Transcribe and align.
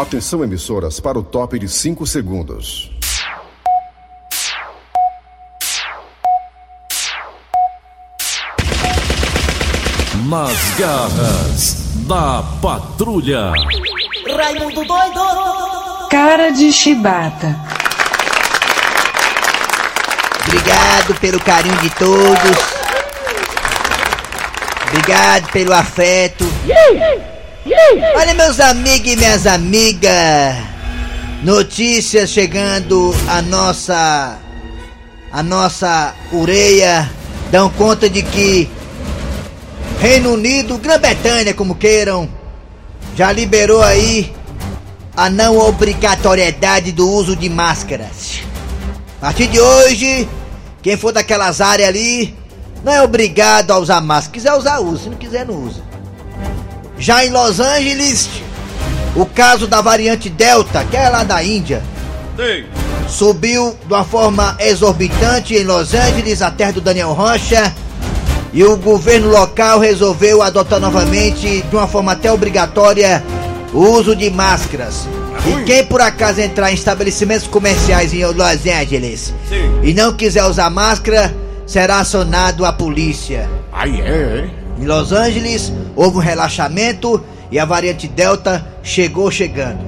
Atenção, 0.00 0.42
emissoras, 0.42 0.98
para 0.98 1.18
o 1.18 1.22
top 1.22 1.58
de 1.58 1.68
5 1.68 2.06
segundos. 2.06 2.90
Nas 10.26 10.74
garras 10.78 11.74
da 12.08 12.42
patrulha. 12.62 13.52
Raimundo 14.34 14.86
doido! 14.86 16.08
Cara 16.10 16.50
de 16.50 16.72
chibata. 16.72 17.54
Obrigado 20.46 21.20
pelo 21.20 21.40
carinho 21.40 21.76
de 21.76 21.90
todos. 21.90 22.58
Obrigado 24.88 25.52
pelo 25.52 25.74
afeto. 25.74 26.46
Olha, 28.16 28.32
meus 28.34 28.58
amigos 28.58 29.12
e 29.12 29.16
minhas 29.16 29.46
amigas. 29.46 30.56
Notícias 31.42 32.30
chegando 32.30 33.14
a 33.28 33.42
nossa. 33.42 34.38
A 35.32 35.42
nossa 35.42 36.14
ureia 36.32 37.08
dão 37.52 37.70
conta 37.70 38.10
de 38.10 38.22
que 38.22 38.68
Reino 40.00 40.32
Unido, 40.32 40.76
Grã-Bretanha, 40.78 41.54
como 41.54 41.76
queiram, 41.76 42.28
já 43.14 43.30
liberou 43.30 43.80
aí 43.80 44.34
a 45.16 45.30
não 45.30 45.56
obrigatoriedade 45.58 46.90
do 46.90 47.08
uso 47.08 47.36
de 47.36 47.48
máscaras. 47.48 48.40
A 49.18 49.26
partir 49.26 49.46
de 49.46 49.60
hoje, 49.60 50.28
quem 50.82 50.96
for 50.96 51.12
daquelas 51.12 51.60
áreas 51.60 51.90
ali, 51.90 52.34
não 52.82 52.92
é 52.92 53.02
obrigado 53.02 53.70
a 53.70 53.78
usar 53.78 54.00
máscara. 54.00 54.24
Se 54.24 54.30
quiser 54.30 54.54
usar, 54.54 54.80
usa. 54.80 55.04
Se 55.04 55.08
não 55.10 55.16
quiser, 55.16 55.46
não 55.46 55.54
usa. 55.54 55.89
Já 57.00 57.24
em 57.24 57.30
Los 57.30 57.58
Angeles, 57.58 58.28
o 59.16 59.24
caso 59.24 59.66
da 59.66 59.80
variante 59.80 60.28
Delta, 60.28 60.84
que 60.84 60.98
é 60.98 61.08
lá 61.08 61.24
da 61.24 61.42
Índia, 61.42 61.82
subiu 63.08 63.74
de 63.86 63.94
uma 63.94 64.04
forma 64.04 64.54
exorbitante 64.60 65.54
em 65.54 65.64
Los 65.64 65.94
Angeles, 65.94 66.42
a 66.42 66.50
terra 66.50 66.72
do 66.72 66.80
Daniel 66.82 67.14
Rocha. 67.14 67.74
E 68.52 68.62
o 68.62 68.76
governo 68.76 69.30
local 69.30 69.78
resolveu 69.78 70.42
adotar 70.42 70.78
novamente, 70.78 71.62
de 71.62 71.74
uma 71.74 71.88
forma 71.88 72.12
até 72.12 72.30
obrigatória, 72.30 73.24
o 73.72 73.78
uso 73.78 74.14
de 74.14 74.28
máscaras. 74.28 75.08
E 75.46 75.64
quem 75.64 75.86
por 75.86 76.02
acaso 76.02 76.40
entrar 76.40 76.70
em 76.70 76.74
estabelecimentos 76.74 77.46
comerciais 77.46 78.12
em 78.12 78.24
Los 78.26 78.66
Angeles 78.66 79.32
e 79.82 79.94
não 79.94 80.12
quiser 80.12 80.44
usar 80.44 80.68
máscara, 80.68 81.34
será 81.66 82.00
acionado 82.00 82.66
a 82.66 82.72
polícia. 82.72 83.48
Aí 83.72 84.00
é, 84.02 84.04
é. 84.04 84.59
Em 84.80 84.86
Los 84.86 85.12
Angeles, 85.12 85.70
houve 85.94 86.16
um 86.16 86.20
relaxamento 86.20 87.22
e 87.50 87.58
a 87.58 87.66
variante 87.66 88.08
Delta 88.08 88.66
chegou 88.82 89.30
chegando. 89.30 89.78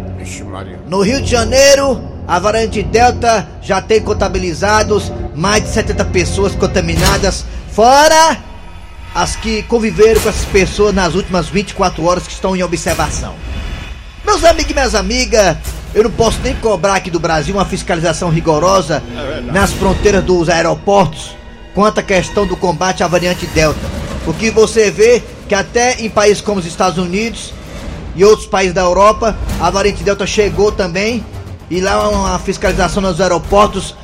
No 0.87 1.01
Rio 1.01 1.23
de 1.23 1.31
Janeiro, 1.31 1.98
a 2.29 2.39
variante 2.39 2.83
Delta 2.83 3.48
já 3.63 3.81
tem 3.81 4.03
contabilizados 4.03 5.11
mais 5.35 5.63
de 5.63 5.70
70 5.70 6.05
pessoas 6.07 6.55
contaminadas, 6.55 7.47
fora 7.70 8.37
as 9.15 9.35
que 9.35 9.63
conviveram 9.63 10.20
com 10.20 10.29
essas 10.29 10.45
pessoas 10.45 10.95
nas 10.95 11.15
últimas 11.15 11.48
24 11.48 12.05
horas 12.05 12.27
que 12.27 12.33
estão 12.35 12.55
em 12.55 12.63
observação. 12.63 13.35
Meus 14.27 14.45
amigos 14.45 14.73
e 14.73 14.75
minhas 14.75 14.95
amigas, 14.95 15.57
eu 15.95 16.05
não 16.05 16.11
posso 16.11 16.39
nem 16.43 16.55
cobrar 16.57 16.97
aqui 16.97 17.11
do 17.11 17.19
Brasil 17.19 17.55
uma 17.55 17.65
fiscalização 17.65 18.29
rigorosa 18.29 19.03
nas 19.51 19.73
fronteiras 19.73 20.23
dos 20.23 20.51
aeroportos 20.51 21.35
quanto 21.75 22.01
à 22.01 22.03
questão 22.03 22.47
do 22.47 22.59
combate 22.59 23.03
à 23.03 23.09
variante 23.09 23.47
Delta. 23.47 24.02
Porque 24.25 24.51
você 24.51 24.91
vê 24.91 25.23
que 25.48 25.55
até 25.55 26.01
em 26.01 26.09
países 26.09 26.41
como 26.41 26.61
os 26.61 26.67
Estados 26.67 26.98
Unidos 26.98 27.53
e 28.15 28.25
outros 28.25 28.47
países 28.47 28.75
da 28.75 28.83
Europa, 28.83 29.37
a 29.61 29.70
variante 29.70 30.05
Delta 30.05 30.27
chegou 30.27 30.70
também 30.70 31.25
e 31.70 31.81
lá 31.81 32.09
uma 32.09 32.39
fiscalização 32.39 33.03
nos 33.03 33.20
aeroportos 33.20 33.95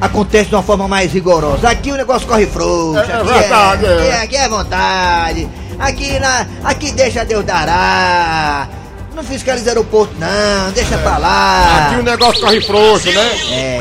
acontece 0.00 0.50
de 0.50 0.54
uma 0.54 0.62
forma 0.62 0.86
mais 0.86 1.12
rigorosa. 1.12 1.68
Aqui 1.68 1.90
o 1.90 1.96
negócio 1.96 2.26
corre 2.26 2.46
frouxo, 2.46 2.98
É, 2.98 3.10
é 3.10 3.14
aqui, 3.16 3.32
verdade, 3.32 3.86
é, 3.86 4.08
é. 4.08 4.22
aqui, 4.22 4.36
é, 4.36 4.40
é 4.40 4.48
vontade. 4.48 5.48
Aqui, 5.78 6.18
na, 6.18 6.46
aqui 6.64 6.92
deixa 6.92 7.24
Deus 7.24 7.44
dará. 7.44 8.68
Não 9.14 9.24
fiscaliza 9.24 9.70
aeroporto 9.70 10.14
não, 10.18 10.70
deixa 10.72 10.98
pra 10.98 11.16
lá. 11.16 11.86
Aqui 11.86 12.00
o 12.00 12.02
negócio 12.02 12.40
corre 12.40 12.60
frouxo, 12.60 13.10
né? 13.10 13.30
É. 13.50 13.80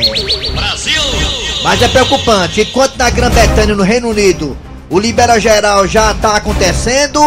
Mas 1.62 1.82
é 1.82 1.88
preocupante. 1.90 2.62
Enquanto 2.62 2.96
na 2.96 3.10
Grã-Bretanha, 3.10 3.76
no 3.76 3.84
Reino 3.84 4.10
Unido, 4.10 4.58
o 4.90 5.00
Libera 5.00 5.40
Geral 5.40 5.88
já 5.88 6.12
está 6.12 6.36
acontecendo, 6.36 7.20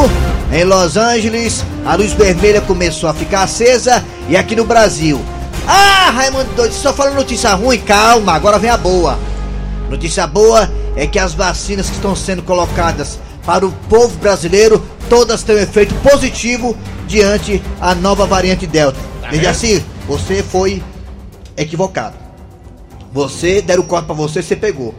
em 0.52 0.64
Los 0.64 0.96
Angeles, 0.96 1.64
a 1.84 1.94
luz 1.94 2.12
vermelha 2.12 2.60
começou 2.60 3.08
a 3.08 3.14
ficar 3.14 3.42
acesa 3.42 4.04
e 4.28 4.36
aqui 4.36 4.54
no 4.54 4.64
Brasil. 4.64 5.20
Ah, 5.66 6.10
Raimundo 6.10 6.54
doido, 6.54 6.72
só 6.72 6.92
falando 6.92 7.16
notícia 7.16 7.52
ruim, 7.54 7.78
calma, 7.78 8.32
agora 8.32 8.58
vem 8.58 8.70
a 8.70 8.76
boa. 8.76 9.18
Notícia 9.90 10.26
boa 10.26 10.70
é 10.96 11.06
que 11.06 11.18
as 11.18 11.34
vacinas 11.34 11.88
que 11.88 11.96
estão 11.96 12.14
sendo 12.14 12.42
colocadas 12.42 13.18
para 13.44 13.66
o 13.66 13.72
povo 13.88 14.16
brasileiro, 14.18 14.82
todas 15.08 15.42
têm 15.42 15.56
um 15.56 15.60
efeito 15.60 15.94
positivo 15.96 16.76
diante 17.06 17.62
a 17.80 17.94
nova 17.94 18.26
variante 18.26 18.66
Delta. 18.66 18.98
Desde 19.30 19.46
assim, 19.46 19.84
você 20.06 20.42
foi 20.42 20.82
equivocado. 21.56 22.16
Você 23.12 23.60
deram 23.60 23.82
o 23.82 23.86
corte 23.86 24.06
pra 24.06 24.14
você, 24.14 24.42
você 24.42 24.54
pegou. 24.54 24.94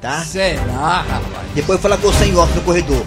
Tá? 0.00 0.20
Será, 0.20 1.04
rapaz? 1.08 1.48
Depois 1.54 1.80
fala 1.80 1.96
com 1.98 2.08
em 2.22 2.36
off 2.36 2.54
no 2.54 2.60
corredor. 2.62 3.04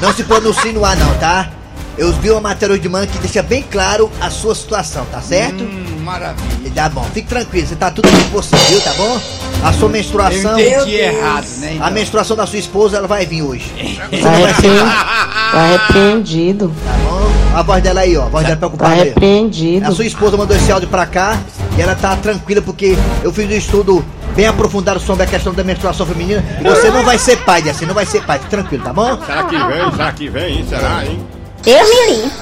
Não 0.00 0.12
se 0.12 0.22
pronuncie 0.22 0.72
no 0.72 0.84
ar 0.84 0.96
não, 0.96 1.12
tá? 1.18 1.50
Eu 1.98 2.12
vi 2.12 2.30
uma 2.30 2.40
matéria 2.40 2.74
hoje 2.74 2.82
de 2.82 2.88
manhã 2.88 3.06
que 3.06 3.18
deixa 3.18 3.42
bem 3.42 3.62
claro 3.62 4.10
a 4.20 4.30
sua 4.30 4.54
situação, 4.54 5.04
tá 5.06 5.20
certo? 5.20 5.64
Hum, 5.64 6.02
maravilha. 6.04 6.70
Tá 6.74 6.88
bom, 6.90 7.02
fique 7.12 7.26
tranquilo, 7.26 7.66
você 7.66 7.74
tá 7.74 7.90
tudo 7.90 8.08
bem 8.10 8.20
com 8.24 8.30
você, 8.30 8.54
viu, 8.68 8.80
tá 8.82 8.92
bom? 8.94 9.18
A 9.64 9.72
sua 9.72 9.88
menstruação. 9.88 10.58
Eu 10.58 10.82
entendi 10.82 10.96
errado, 10.96 11.46
né? 11.56 11.68
A 11.70 11.74
então? 11.74 11.90
menstruação 11.90 12.36
da 12.36 12.46
sua 12.46 12.58
esposa, 12.58 12.98
ela 12.98 13.08
vai 13.08 13.24
vir 13.26 13.42
hoje. 13.42 13.72
Tá, 14.22 14.30
repre... 14.30 14.68
tá 15.52 15.66
repreendido. 15.72 16.72
Tá 16.84 16.92
bom? 17.10 17.56
A 17.58 17.62
voz 17.62 17.82
dela 17.82 18.00
aí, 18.02 18.16
ó. 18.16 18.26
A 18.26 18.28
voz 18.28 18.44
dela 18.44 18.56
Tá 18.56 18.60
preocupada. 18.60 18.92
aí. 18.92 19.08
repreendido. 19.08 19.86
A 19.86 19.90
sua 19.90 20.04
esposa 20.04 20.36
mandou 20.36 20.54
esse 20.54 20.70
áudio 20.70 20.88
pra 20.90 21.06
cá 21.06 21.40
e 21.76 21.80
ela 21.80 21.94
tá 21.94 22.14
tranquila 22.16 22.60
porque 22.60 22.94
eu 23.24 23.32
fiz 23.32 23.48
um 23.48 23.52
estudo 23.54 24.04
bem 24.36 24.46
aprofundado 24.46 25.00
sobre 25.00 25.24
a 25.24 25.26
questão 25.26 25.54
da 25.54 25.64
menstruação 25.64 26.04
feminina 26.06 26.44
e 26.60 26.62
você 26.62 26.90
não 26.90 27.02
vai 27.02 27.18
ser 27.18 27.38
pai, 27.38 27.68
assim, 27.70 27.86
não 27.86 27.94
vai 27.94 28.04
ser 28.04 28.22
pai, 28.22 28.38
tranquilo, 28.50 28.84
tá 28.84 28.92
bom? 28.92 29.18
Será 29.24 29.44
que 29.44 29.56
vem? 29.56 29.90
Será 29.90 30.12
que 30.12 30.28
vem, 30.28 30.58
hein? 30.58 30.66
Será, 30.68 31.04
hein? 31.06 31.26
Eu 31.64 31.88
me 31.88 32.14
limpo. 32.14 32.36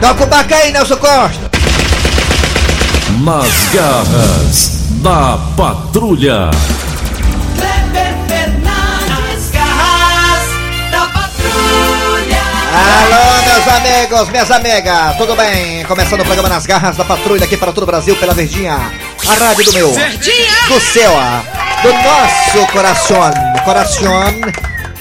Toca 0.00 0.24
o 0.24 0.26
baca 0.26 0.56
aí, 0.56 0.72
Nelson 0.72 0.96
Costa. 0.96 1.50
Nas 3.20 3.68
garras 3.72 4.78
da 5.00 5.38
patrulha. 5.56 6.50
Kleber 7.56 8.14
Fernandes, 8.26 9.50
garras 9.52 10.48
da 10.90 11.06
patrulha. 11.06 12.42
Alô, 12.74 13.42
meus 13.44 13.68
amigos, 13.68 14.28
minhas 14.30 14.50
amigas, 14.50 15.16
tudo 15.16 15.36
bem? 15.36 15.84
Começando 15.84 16.20
o 16.20 16.24
programa 16.24 16.48
Nas 16.48 16.66
Garras 16.66 16.96
da 16.96 17.04
Patrulha 17.04 17.44
aqui 17.44 17.56
para 17.56 17.72
todo 17.72 17.84
o 17.84 17.86
Brasil 17.86 18.14
pela 18.16 18.34
Verdinha, 18.34 18.92
a 19.28 19.34
rádio 19.34 19.64
do 19.64 19.72
meu, 19.72 19.90
do 19.90 20.80
seu, 20.80 21.10
do 21.82 21.92
nosso 21.92 22.72
coração, 22.72 23.30
coração. 23.64 24.30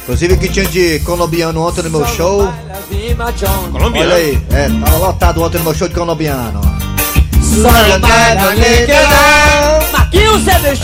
Inclusive 0.04 0.38
que 0.38 0.50
tinha 0.50 0.66
de 0.66 1.00
colombiano 1.00 1.66
ontem 1.66 1.84
no 1.84 1.90
meu 1.90 2.06
show. 2.08 2.54
Colombiano. 3.72 4.12
Olha 4.12 4.16
aí, 4.16 4.42
é, 4.52 4.70
tava 4.86 4.98
lotado 4.98 5.44
ontem 5.44 5.58
no 5.60 5.64
meu 5.64 5.74
show 5.74 5.88
de 5.88 5.94
colombiano. 5.94 6.60
Marquinhos 9.94 10.44
CBG. 10.44 10.84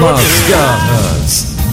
Nas 0.00 0.48
garras 0.48 1.11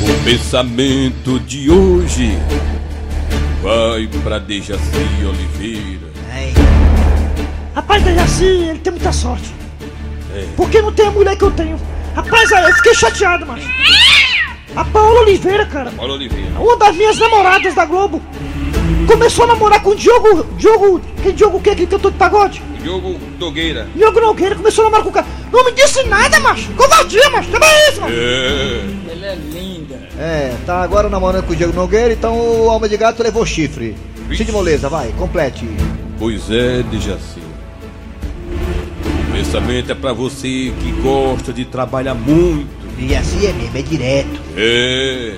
O 0.00 0.24
pensamento 0.24 1.38
de 1.40 1.70
hoje 1.70 2.38
vai 3.62 4.08
pra 4.22 4.38
Dejaci 4.38 4.80
Oliveira. 5.26 6.10
Ai, 6.32 6.52
Rapaz, 7.74 8.02
Dejaci, 8.02 8.44
ele 8.44 8.78
tem 8.80 8.92
muita 8.92 9.12
sorte. 9.12 9.52
Porque 10.56 10.80
não 10.82 10.92
tem 10.92 11.06
a 11.06 11.10
mulher 11.10 11.36
que 11.36 11.44
eu 11.44 11.50
tenho. 11.50 11.78
Rapaz, 12.14 12.50
eu 12.50 12.74
fiquei 12.76 12.94
chateado, 12.94 13.46
macho. 13.46 13.66
A 14.74 14.84
Paola 14.84 15.20
Oliveira, 15.20 15.66
cara, 15.66 15.92
Olha 15.98 16.14
Oliveira. 16.14 16.58
uma 16.58 16.76
das 16.78 16.96
minhas 16.96 17.18
namoradas 17.18 17.74
da 17.74 17.84
Globo, 17.84 18.22
começou 19.12 19.44
a 19.44 19.48
namorar 19.48 19.82
com 19.82 19.90
o 19.90 19.94
Diogo. 19.94 20.44
Diogo. 20.56 21.00
Que 21.22 21.32
Diogo 21.32 21.58
o 21.58 21.60
que? 21.60 21.70
Aquele 21.70 21.86
cantor 21.86 22.12
de 22.12 22.18
pagode? 22.18 22.62
Diogo 22.82 23.18
Nogueira. 23.38 23.86
Diogo 23.94 24.20
Nogueira 24.20 24.54
começou 24.56 24.82
a 24.82 24.84
namorar 24.86 25.04
com 25.04 25.10
o 25.10 25.12
cara. 25.12 25.26
Não 25.52 25.64
me 25.64 25.72
disse 25.72 26.02
nada, 26.04 26.40
macho. 26.40 26.72
Covardia, 26.72 27.30
macho. 27.30 27.50
Também 27.50 27.68
é 27.68 27.90
isso, 27.90 28.00
macho. 28.00 28.14
É. 28.14 29.12
Ela 29.12 29.26
é 29.26 29.34
linda. 29.34 30.08
É, 30.18 30.54
tá 30.66 30.82
agora 30.82 31.08
namorando 31.08 31.44
com 31.44 31.52
o 31.52 31.56
Diego 31.56 31.72
Nogueira, 31.72 32.12
então 32.12 32.34
o 32.38 32.70
Alma 32.70 32.88
de 32.88 32.96
Gato 32.96 33.22
levou 33.22 33.44
chifre. 33.44 33.96
Cid 34.34 34.50
Moleza, 34.50 34.88
vai, 34.88 35.12
complete. 35.18 35.68
Pois 36.18 36.50
é, 36.50 36.82
Dejaci. 36.82 37.40
O 39.28 39.32
pensamento 39.32 39.92
é 39.92 39.94
pra 39.94 40.12
você 40.12 40.72
que 40.80 40.92
gosta 41.02 41.52
de 41.52 41.64
trabalhar 41.64 42.14
muito. 42.14 42.68
E 42.98 43.14
assim 43.14 43.46
é 43.46 43.52
mesmo, 43.52 43.76
é 43.76 43.82
direto. 43.82 44.40
É. 44.56 45.34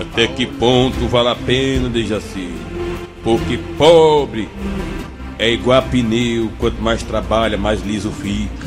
Até 0.00 0.26
que 0.26 0.46
ponto 0.46 1.06
vale 1.08 1.28
a 1.28 1.34
pena, 1.34 1.88
Dejaci? 1.88 2.48
Porque 3.38 3.58
pobre 3.78 4.48
é 5.38 5.50
igual 5.52 5.78
a 5.78 5.82
pneu, 5.82 6.50
quanto 6.58 6.82
mais 6.82 7.00
trabalha, 7.02 7.56
mais 7.56 7.80
liso 7.80 8.10
fica. 8.10 8.66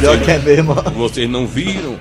Pior 0.00 0.18
que 0.18 0.30
é 0.30 0.38
Vocês, 0.38 0.44
mesmo. 0.44 0.74
vocês 0.96 1.30
não 1.30 1.46
viram? 1.46 1.96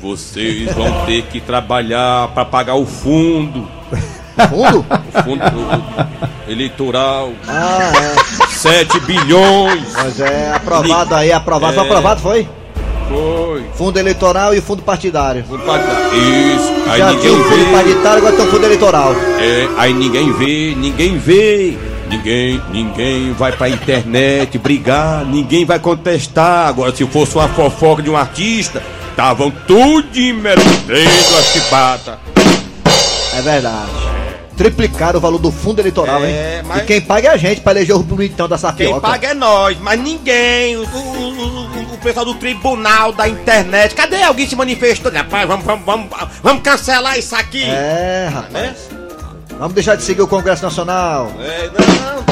Vocês 0.00 0.72
vão 0.74 1.04
ter 1.06 1.22
que 1.24 1.40
trabalhar 1.40 2.28
para 2.28 2.44
pagar 2.44 2.74
o 2.74 2.86
fundo, 2.86 3.68
Fundo? 4.48 4.78
o 4.88 5.22
fundo 5.22 5.42
eleitoral, 6.48 7.32
Ah, 7.46 7.92
é. 7.94 8.46
7 8.48 8.98
bilhões. 9.00 9.92
Mas 9.92 10.20
é 10.20 10.52
aprovado 10.54 11.14
aí, 11.14 11.30
aprovado. 11.32 11.74
Foi 11.74 11.82
É. 11.84 11.86
aprovado, 11.86 12.20
foi? 12.20 12.48
Foi. 13.08 13.41
Fundo 13.74 13.98
eleitoral 13.98 14.54
e 14.54 14.60
fundo 14.60 14.82
partidário. 14.82 15.44
Fundo 15.44 15.62
partidário. 15.64 16.16
Isso. 16.16 16.72
Aí 16.90 16.98
Já 16.98 17.08
tinha 17.18 17.32
o 17.32 17.36
ninguém 17.36 17.44
fundo 17.50 17.64
vê. 17.66 17.72
partidário, 17.72 18.18
agora 18.18 18.36
tem 18.36 18.46
o 18.46 18.50
fundo 18.50 18.64
eleitoral. 18.66 19.14
É, 19.40 19.68
aí 19.76 19.92
ninguém 19.92 20.32
vê, 20.32 20.74
ninguém 20.76 21.18
vê. 21.18 21.76
Ninguém, 22.08 22.60
ninguém 22.70 23.32
vai 23.32 23.52
pra 23.52 23.70
internet 23.70 24.58
brigar, 24.58 25.24
ninguém 25.24 25.64
vai 25.64 25.78
contestar. 25.78 26.68
Agora, 26.68 26.94
se 26.94 27.06
fosse 27.06 27.34
uma 27.36 27.48
fofoca 27.48 28.02
de 28.02 28.10
um 28.10 28.16
artista, 28.16 28.82
estavam 29.10 29.50
tudo 29.66 30.08
merendendo 30.14 31.36
as 31.38 31.46
chibatas. 31.52 32.14
É 33.34 33.40
verdade. 33.40 34.11
Triplicaram 34.62 35.18
o 35.18 35.20
valor 35.20 35.38
do 35.38 35.50
fundo 35.50 35.80
eleitoral, 35.80 36.22
É, 36.24 36.58
hein? 36.58 36.62
mas- 36.66 36.82
E 36.82 36.86
quem 36.86 37.00
paga 37.00 37.28
é 37.28 37.32
a 37.32 37.36
gente 37.36 37.60
pra 37.60 37.72
eleger 37.72 37.96
o 37.96 37.98
bonitão 38.02 38.48
da 38.48 38.56
Quem 38.56 38.62
sapioca. 38.62 39.00
paga 39.00 39.28
é 39.28 39.34
nós, 39.34 39.76
mas 39.80 39.98
ninguém. 40.00 40.76
O, 40.76 40.82
o- 40.82 40.86
o- 40.86 41.94
o 41.94 41.98
pessoal 41.98 42.24
do 42.24 42.34
tribunal, 42.34 43.12
da 43.12 43.28
internet. 43.28 43.94
Cadê 43.94 44.22
alguém 44.22 44.46
se 44.48 44.54
manifestando? 44.54 45.16
Rapaz, 45.16 45.48
vamos, 45.48 45.64
vamos, 45.66 45.84
vamos, 45.84 46.08
vamos 46.42 46.62
cancelar 46.62 47.18
isso 47.18 47.34
aqui. 47.34 47.64
É, 47.64 48.30
rapaz. 48.32 48.76
Vamos 49.58 49.74
deixar 49.74 49.96
de 49.96 50.02
seguir 50.04 50.22
o 50.22 50.26
Congresso 50.28 50.62
Nacional. 50.62 51.30
É, 51.40 51.68
não, 51.78 52.24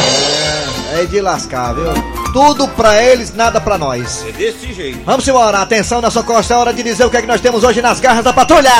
É, 0.99 1.03
é 1.03 1.05
de 1.07 1.21
lascar, 1.21 1.75
viu? 1.75 1.85
Tudo 2.33 2.67
pra 2.69 3.03
eles, 3.03 3.35
nada 3.35 3.61
pra 3.61 3.77
nós. 3.77 4.25
é 4.29 4.33
desse 4.33 4.73
jeito. 4.73 5.01
Vamos 5.05 5.27
embora, 5.27 5.59
atenção 5.59 6.01
na 6.01 6.11
sua 6.11 6.23
costa, 6.23 6.55
é 6.55 6.57
hora 6.57 6.73
de 6.73 6.83
dizer 6.83 7.05
o 7.05 7.11
que 7.11 7.17
é 7.17 7.21
que 7.23 7.27
nós 7.29 7.41
temos 7.41 7.65
hoje 7.65 7.83
nas 7.83 7.99
garras 8.01 8.23
da 8.25 8.33
patrulha! 8.33 8.71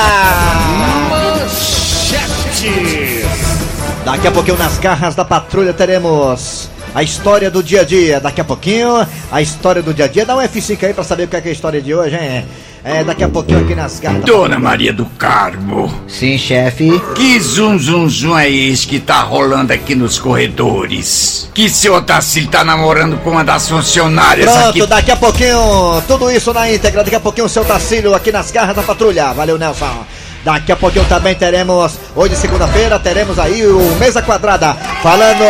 Daqui 4.05 4.27
a 4.27 4.31
pouquinho 4.31 4.57
nas 4.57 4.77
garras 4.77 5.15
da 5.15 5.23
patrulha 5.23 5.73
teremos 5.73 6.69
a 6.93 7.01
história 7.03 7.49
do 7.49 7.63
dia 7.63 7.81
a 7.81 7.83
dia. 7.83 8.19
Daqui 8.19 8.41
a 8.41 8.43
pouquinho, 8.43 9.07
a 9.31 9.41
história 9.41 9.81
do 9.81 9.93
dia 9.93 10.05
a 10.05 10.07
dia. 10.07 10.25
Dá 10.25 10.35
um 10.35 10.39
F5 10.41 10.83
aí 10.83 10.93
pra 10.93 11.03
saber 11.03 11.23
o 11.23 11.27
que 11.27 11.35
é, 11.35 11.41
que 11.41 11.47
é 11.47 11.51
a 11.51 11.53
história 11.53 11.81
de 11.81 11.93
hoje, 11.93 12.15
hein? 12.15 12.45
É, 12.83 13.03
daqui 13.03 13.23
a 13.23 13.29
pouquinho 13.29 13.59
aqui 13.59 13.75
nas 13.75 13.99
garras 13.99 14.21
da 14.21 14.25
Dona 14.25 14.57
Maria 14.57 14.91
do 14.91 15.05
Carmo, 15.05 15.93
Sim, 16.07 16.35
chefe. 16.35 16.99
que 17.13 17.39
zum 17.39 17.77
zum 17.77 18.09
zum 18.09 18.35
é 18.35 18.49
esse 18.49 18.87
que 18.87 18.99
tá 18.99 19.21
rolando 19.21 19.71
aqui 19.71 19.93
nos 19.93 20.17
corredores? 20.17 21.47
Que 21.53 21.69
seu 21.69 21.93
Otacílio 21.93 22.49
tá 22.49 22.63
namorando 22.63 23.17
com 23.23 23.29
uma 23.29 23.43
das 23.43 23.69
funcionárias 23.69 24.51
Pronto, 24.51 24.69
aqui. 24.69 24.87
daqui 24.87 25.11
a 25.11 25.15
pouquinho, 25.15 26.01
tudo 26.07 26.31
isso 26.31 26.51
na 26.53 26.71
íntegra. 26.71 27.03
Daqui 27.03 27.15
a 27.15 27.19
pouquinho 27.19 27.45
o 27.45 27.49
seu 27.49 27.63
Tacílio 27.63 28.15
aqui 28.15 28.31
nas 28.31 28.49
garras 28.49 28.75
da 28.75 28.81
patrulha. 28.81 29.31
Valeu, 29.31 29.59
Nelson. 29.59 30.03
Daqui 30.43 30.71
a 30.71 30.75
pouquinho 30.75 31.05
também 31.05 31.35
teremos, 31.35 31.97
hoje 32.15 32.35
segunda-feira, 32.35 32.97
teremos 32.97 33.37
aí 33.37 33.65
o 33.65 33.79
Mesa 33.99 34.21
Quadrada 34.21 34.73
falando 35.03 35.45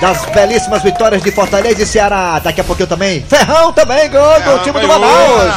das 0.00 0.24
belíssimas 0.26 0.82
vitórias 0.82 1.22
de 1.22 1.32
Fortaleza 1.32 1.82
e 1.82 1.86
Ceará. 1.86 2.38
Daqui 2.38 2.60
a 2.60 2.64
pouquinho 2.64 2.88
também, 2.88 3.22
Ferrão 3.28 3.72
também 3.72 4.08
ganhou 4.08 4.40
do 4.40 4.58
time 4.62 4.80
do 4.80 4.86
Manaus. 4.88 5.52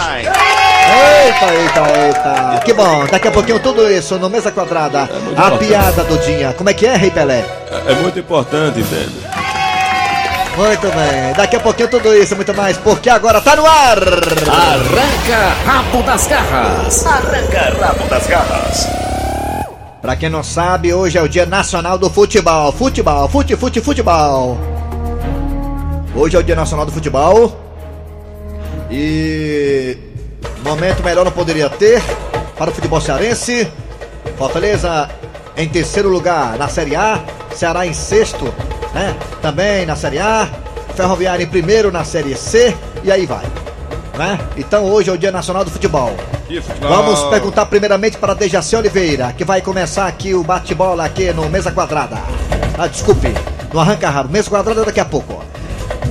Eita, 0.86 1.54
eita, 1.54 1.80
eita. 2.00 2.62
Que 2.66 2.74
bom, 2.74 3.06
daqui 3.10 3.28
a 3.28 3.32
pouquinho 3.32 3.60
tudo 3.60 3.90
isso 3.90 4.18
no 4.18 4.30
Mesa 4.30 4.52
Quadrada. 4.52 5.10
A 5.38 5.52
piada 5.52 6.04
do 6.04 6.18
dia. 6.18 6.54
Como 6.58 6.70
é 6.70 6.74
que 6.74 6.86
é, 6.86 6.96
Rei 6.96 7.12
Pelé? 7.12 7.46
É 7.88 7.94
muito 7.96 8.20
importante, 8.20 8.80
entende? 8.80 9.14
Muito 10.56 10.88
bem, 10.88 11.34
daqui 11.36 11.56
a 11.56 11.60
pouquinho 11.60 11.90
tudo 11.90 12.14
isso 12.14 12.34
e 12.34 12.36
muito 12.36 12.54
mais, 12.54 12.78
porque 12.78 13.10
agora 13.10 13.42
tá 13.42 13.56
no 13.56 13.66
ar! 13.66 13.98
Arranca 13.98 15.50
rabo 15.66 16.04
das 16.04 16.28
garras. 16.28 17.06
Arranca 17.06 17.76
rabo 17.80 18.08
das 18.08 18.28
garras. 18.28 18.88
Pra 20.00 20.16
quem 20.16 20.30
não 20.30 20.44
sabe, 20.44 20.94
hoje 20.94 21.18
é 21.18 21.22
o 21.22 21.28
Dia 21.28 21.46
Nacional 21.46 21.98
do 21.98 22.10
Futebol. 22.10 22.72
Futebol, 22.72 23.28
fute, 23.30 23.56
fute, 23.56 23.82
futebol. 23.82 24.58
Hoje 26.16 26.36
é 26.36 26.40
o 26.40 26.44
Dia 26.44 26.56
Nacional 26.56 26.86
do 26.86 26.92
Futebol. 26.92 27.58
E 28.92 29.98
momento 30.64 31.02
melhor 31.04 31.26
não 31.26 31.32
poderia 31.32 31.70
ter 31.70 32.04
para 32.58 32.70
o 32.70 32.74
futebol 32.74 33.02
cearense. 33.02 33.68
Fortaleza 34.38 35.10
em 35.58 35.68
terceiro 35.68 36.10
lugar 36.10 36.58
na 36.58 36.68
Série 36.68 36.96
A, 36.96 37.24
Ceará 37.56 37.88
em 37.88 37.94
sexto, 37.94 38.54
né? 38.94 39.16
Também 39.42 39.86
na 39.86 39.96
Série 39.96 40.20
A, 40.20 40.48
Ferroviária 40.96 41.44
em 41.44 41.48
primeiro 41.48 41.92
na 41.92 42.04
Série 42.04 42.36
C 42.36 42.76
e 43.04 43.12
aí 43.12 43.26
vai, 43.26 43.46
né? 44.18 44.40
Então 44.56 44.86
hoje 44.86 45.10
é 45.10 45.14
o 45.14 45.18
Dia 45.18 45.32
Nacional 45.32 45.66
do 45.66 45.72
Futebol. 45.72 46.16
Futebol. 46.46 46.90
Vamos 46.90 47.24
perguntar 47.24 47.66
primeiramente 47.66 48.18
para 48.18 48.34
Dejaci 48.36 48.76
Oliveira, 48.76 49.34
que 49.34 49.44
vai 49.44 49.62
começar 49.62 50.06
aqui 50.06 50.36
o 50.36 50.44
bate-bola 50.44 51.04
aqui 51.04 51.34
no 51.34 51.50
Mesa 51.50 51.72
Quadrada. 51.72 52.18
Ah, 52.78 52.88
desculpe, 52.88 53.34
no 53.74 53.80
Arranca 53.80 54.10
Rabo. 54.10 54.32
Mesa 54.32 54.50
Quadrada 54.50 54.86
daqui 54.86 55.00
a 55.00 55.06
pouco. 55.06 55.44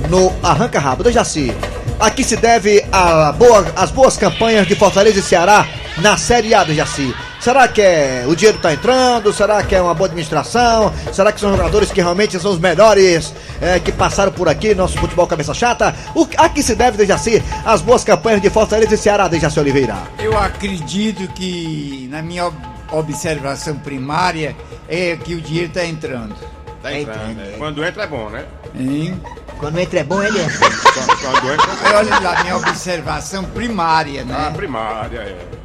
No 0.09 0.33
Arranca 0.43 0.79
Rabo, 0.79 1.03
Dejaci. 1.03 1.55
A 1.99 2.09
que 2.09 2.23
se 2.23 2.35
deve 2.35 2.83
a 2.91 3.31
boa, 3.31 3.65
as 3.75 3.91
boas 3.91 4.17
campanhas 4.17 4.67
de 4.67 4.75
Fortaleza 4.75 5.19
e 5.19 5.23
Ceará 5.23 5.65
na 5.99 6.17
Série 6.17 6.53
A, 6.53 6.63
Dejaci? 6.63 7.15
Será 7.43 7.67
que 7.67 7.81
é 7.81 8.23
o 8.25 8.33
dinheiro 8.35 8.55
está 8.57 8.71
entrando? 8.73 9.33
Será 9.33 9.61
que 9.63 9.75
é 9.75 9.81
uma 9.81 9.93
boa 9.93 10.07
administração? 10.07 10.93
Será 11.11 11.29
que 11.29 11.41
são 11.41 11.51
jogadores 11.51 11.91
que 11.91 11.99
realmente 11.99 12.39
são 12.39 12.51
os 12.51 12.57
melhores 12.59 13.33
é, 13.61 13.79
que 13.79 13.91
passaram 13.91 14.31
por 14.31 14.47
aqui, 14.47 14.73
nosso 14.73 14.97
futebol 14.97 15.27
cabeça 15.27 15.53
chata? 15.53 15.93
O, 16.15 16.25
a 16.37 16.47
que 16.47 16.63
se 16.63 16.73
deve, 16.73 16.95
Dejaci, 16.97 17.43
as 17.65 17.81
boas 17.81 18.03
campanhas 18.05 18.41
de 18.41 18.49
Fortaleza 18.49 18.95
e 18.95 18.97
Ceará, 18.97 19.27
Dejaci 19.27 19.59
Oliveira? 19.59 19.97
Eu 20.19 20.37
acredito 20.37 21.27
que, 21.33 22.07
na 22.09 22.21
minha 22.21 22.45
ob- 22.47 22.55
observação 22.91 23.75
primária, 23.75 24.55
é 24.87 25.17
que 25.17 25.35
o 25.35 25.41
dinheiro 25.41 25.69
tá 25.73 25.85
entrando. 25.85 26.35
Tá 26.81 26.97
entrando, 26.97 27.35
né? 27.35 27.55
Quando 27.57 27.83
entra 27.83 28.03
é 28.03 28.07
bom, 28.07 28.29
né? 28.29 28.45
Hein? 28.73 29.21
Quando 29.57 29.79
entra 29.79 29.99
é 29.99 30.03
bom, 30.03 30.23
ele 30.23 30.39
é. 30.39 30.43
Quando, 30.49 30.81
quando 30.81 31.53
entra 31.53 31.89
Aí, 31.89 31.95
Olha 31.95 32.19
lá, 32.19 32.43
minha 32.43 32.55
observação 32.57 33.43
primária, 33.43 34.21
é 34.21 34.23
né? 34.23 34.53
primária, 34.55 35.19
é. 35.19 35.62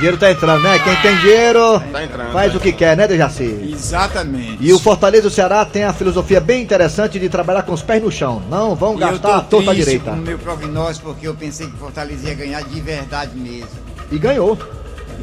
Dinheiro 0.00 0.16
tá 0.16 0.30
entrando, 0.30 0.62
né? 0.62 0.78
Quem 0.78 0.96
tem 0.96 1.16
dinheiro 1.18 1.78
Tá 1.92 2.02
entrando. 2.02 2.32
faz 2.32 2.54
o 2.54 2.60
que 2.60 2.72
quer, 2.72 2.96
né, 2.96 3.06
Dejaci? 3.06 3.70
Exatamente. 3.70 4.56
E 4.58 4.72
o 4.72 4.78
Fortaleza 4.78 5.26
e 5.26 5.28
o 5.28 5.30
Ceará 5.30 5.62
tem 5.64 5.84
a 5.84 5.92
filosofia 5.92 6.40
bem 6.40 6.62
interessante 6.62 7.18
de 7.18 7.28
trabalhar 7.28 7.62
com 7.64 7.72
os 7.74 7.82
pés 7.82 8.02
no 8.02 8.10
chão. 8.10 8.42
Não 8.48 8.74
vão 8.74 8.92
eu 8.92 8.98
gastar 8.98 9.36
a 9.36 9.40
torta 9.42 9.74
direita. 9.74 10.12
o 10.12 10.16
meu 10.16 10.38
prognóstico 10.38 11.10
porque 11.12 11.28
eu 11.28 11.34
pensei 11.34 11.66
que 11.66 11.76
Fortaleza 11.76 12.28
ia 12.28 12.34
ganhar 12.34 12.62
de 12.62 12.80
verdade 12.80 13.36
mesmo. 13.36 13.68
E 14.10 14.18
ganhou. 14.18 14.58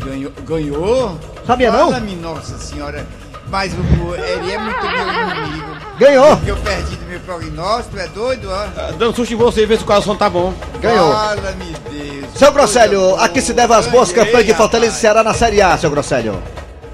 Ganhou? 0.05 0.31
ganhou? 0.45 1.19
Sabia 1.45 1.71
não? 1.71 1.91
Nossa 2.21 2.57
senhora. 2.59 3.05
Mas 3.49 3.73
o, 3.73 3.77
o- 3.77 4.13
ele 4.15 4.51
é 4.51 4.57
muito 4.59 4.81
meu 4.81 5.45
inimigo. 5.45 5.76
Ganhou. 5.99 6.37
Que 6.37 6.49
eu 6.49 6.57
perdi 6.57 6.95
do 6.95 7.05
meu 7.05 7.19
prognóstico, 7.21 7.97
é 7.99 8.07
doido, 8.07 8.49
ó? 8.51 8.53
Ah, 8.77 8.91
Dando 8.97 9.15
susto 9.15 9.33
em 9.33 9.37
você, 9.37 9.65
ver 9.65 9.77
se 9.77 9.83
o 9.83 9.87
coração 9.87 10.15
tá 10.15 10.29
bom. 10.29 10.53
Ganhou. 10.79 11.11
Fala-me 11.11 11.75
Deus. 11.89 12.25
Seu 12.35 12.51
Grosselho, 12.51 13.15
a 13.19 13.27
que 13.27 13.41
se 13.41 13.53
deve 13.53 13.73
as 13.73 13.87
boas 13.87 14.11
campanhas 14.11 14.45
de 14.45 14.53
Fortaleza 14.53 14.95
e. 14.95 14.99
Ceará 14.99 15.23
na 15.23 15.33
Série 15.33 15.61
A, 15.61 15.77
seu 15.77 15.89
Grosselho? 15.89 16.41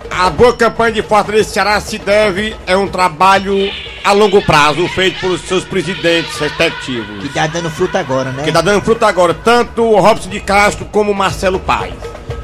A 0.09 0.29
boa 0.29 0.53
campanha 0.53 0.91
de 0.93 1.01
Fortaleza 1.01 1.49
e 1.49 1.53
Ceará 1.53 1.79
se 1.81 1.97
deve 1.97 2.55
é 2.67 2.77
um 2.77 2.87
trabalho 2.87 3.69
a 4.03 4.11
longo 4.11 4.41
prazo 4.43 4.87
feito 4.89 5.19
pelos 5.19 5.41
seus 5.41 5.63
presidentes 5.63 6.37
respectivos. 6.37 7.23
Que 7.23 7.29
tá 7.29 7.47
dando 7.47 7.69
fruta 7.69 7.99
agora, 7.99 8.31
né? 8.31 8.43
Que 8.43 8.51
tá 8.51 8.61
dando 8.61 8.81
fruto 8.83 9.03
agora, 9.05 9.33
tanto 9.33 9.83
o 9.83 9.99
Robson 9.99 10.29
de 10.29 10.39
Castro 10.39 10.85
como 10.91 11.11
o 11.11 11.15
Marcelo 11.15 11.59
Paes. 11.59 11.93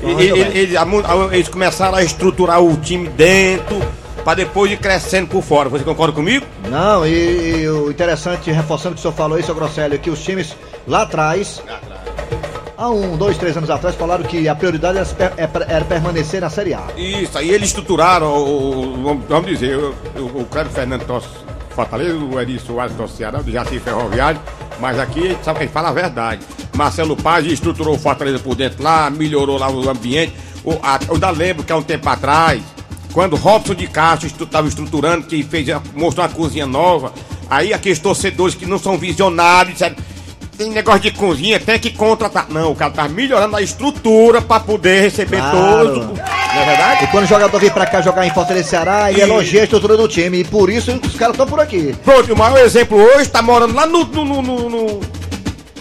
E- 0.02 0.06
Muito 0.06 0.22
e- 0.22 0.32
bem. 0.32 0.58
ele- 0.58 0.78
a 0.78 0.84
mu- 0.86 1.04
a- 1.06 1.34
eles 1.36 1.48
começaram 1.48 1.96
a 1.96 2.04
estruturar 2.04 2.62
o 2.62 2.76
time 2.78 3.08
dentro 3.10 3.80
pra 4.24 4.34
depois 4.36 4.72
ir 4.72 4.78
crescendo 4.78 5.28
por 5.28 5.42
fora. 5.44 5.70
Você 5.70 5.84
concorda 5.84 6.14
comigo? 6.14 6.46
Não, 6.70 7.06
e, 7.06 7.62
e 7.64 7.70
o 7.70 7.90
interessante, 7.92 8.52
reforçando 8.52 8.92
o 8.92 8.96
que 8.96 9.00
o 9.00 9.02
senhor 9.02 9.14
falou 9.14 9.38
aí, 9.38 9.44
seu 9.44 9.56
Grosselio, 9.56 9.96
é 9.96 9.98
que 9.98 10.10
os 10.10 10.22
times 10.24 10.56
lá 10.88 11.04
atrás, 11.04 11.62
há 12.78 12.90
um, 12.90 13.18
dois, 13.18 13.38
três 13.38 13.56
anos 13.58 13.70
atrás, 13.70 13.96
falaram 13.96 14.24
que 14.24 14.48
a 14.48 14.56
prioridade 14.56 14.98
era, 14.98 15.06
per- 15.48 15.66
era- 15.68 15.86
permanecer 15.86 16.42
na 16.42 16.50
Série 16.50 16.74
A. 16.74 16.84
Isso, 16.98 17.38
aí 17.38 17.50
eles 17.50 17.70
estruturaram, 17.70 18.28
o, 18.34 19.12
o- 19.12 19.22
vamos- 19.28 19.48
dizer, 19.50 19.78
o, 19.78 19.96
o, 20.18 20.42
o 20.42 20.46
Cléber 20.46 20.72
Fernando 20.72 21.06
torce 21.06 21.28
Fortaleza, 21.76 22.16
o 22.18 22.40
Eri 22.40 22.60
Soares 22.60 22.96
torce 22.96 23.16
Ceará, 23.18 23.40
do 23.42 23.52
Jaci 23.52 23.80
Ferroviário, 23.80 24.40
mas 24.80 25.00
aqui 25.00 25.20
ele, 25.20 25.38
sabe, 25.44 25.62
ele 25.62 25.70
fala 25.72 25.90
a 25.90 25.94
verdade. 25.94 26.42
Marcelo 26.76 27.16
Paz 27.16 27.46
estruturou 27.46 27.96
o 27.96 28.00
Fortaleza 28.00 28.40
por 28.40 28.56
dentro 28.56 28.84
lá, 28.84 29.10
melhorou 29.10 29.58
lá 29.58 29.70
o 29.70 29.90
ambiente. 29.90 30.34
O, 30.64 30.72
a, 30.84 31.00
eu 31.08 31.14
ainda 31.16 31.30
lembro 31.30 31.64
que 31.64 31.72
há 31.72 31.76
um 31.78 31.82
tempo 31.82 32.08
atrás, 32.10 32.62
quando 33.14 33.36
Robson 33.36 33.74
de 33.74 33.88
Castro 33.88 34.28
estava 34.44 34.68
estruturando, 34.68 35.26
que 35.28 35.42
fez, 35.44 35.68
mostrou 35.96 36.26
uma 36.26 36.34
cozinha 36.34 36.66
nova, 36.66 37.12
aí 37.50 37.74
aqueles 37.74 38.00
torcedores 38.00 38.56
que 38.56 38.66
não 38.66 38.78
são 38.80 38.98
visionários, 38.98 39.74
disseram, 39.74 39.96
tem 40.58 40.70
negócio 40.72 41.00
de 41.02 41.12
cozinha, 41.12 41.60
tem 41.60 41.80
que 41.80 41.90
contratar. 41.92 42.48
Não, 42.50 42.72
o 42.72 42.76
cara 42.76 42.92
tá 42.92 43.08
melhorando 43.08 43.56
a 43.56 43.62
estrutura 43.62 44.42
pra 44.42 44.60
poder 44.60 45.02
receber 45.02 45.38
Claro. 45.38 45.88
todos. 45.94 46.18
Não 46.20 46.62
é 46.62 46.66
verdade? 46.66 47.04
E 47.06 47.08
quando 47.08 47.24
o 47.24 47.28
jogador 47.28 47.60
vem 47.60 47.70
pra 47.70 47.86
cá 47.86 48.02
jogar 48.02 48.26
em 48.28 48.34
Fortaleza 48.34 48.66
e 48.68 48.70
Ceará, 48.70 49.10
ele 49.12 49.20
E- 49.20 49.24
elogia 49.24 49.62
a 49.62 49.64
estrutura 49.64 49.96
do 49.96 50.08
time. 50.08 50.40
E 50.40 50.44
por 50.44 50.70
isso 50.70 50.92
os 50.92 51.16
caras 51.16 51.34
estão 51.36 51.48
por 51.48 51.60
aqui. 51.62 51.96
Pronto, 52.04 52.34
o 52.34 52.38
maior 52.38 52.58
exemplo 52.60 52.98
hoje 52.98 53.30
tá 53.30 53.42
morando 53.42 53.74
lá 53.74 53.86
no, 53.86 54.04
no, 54.04 54.26
no- 54.42 54.70
no- 54.70 55.00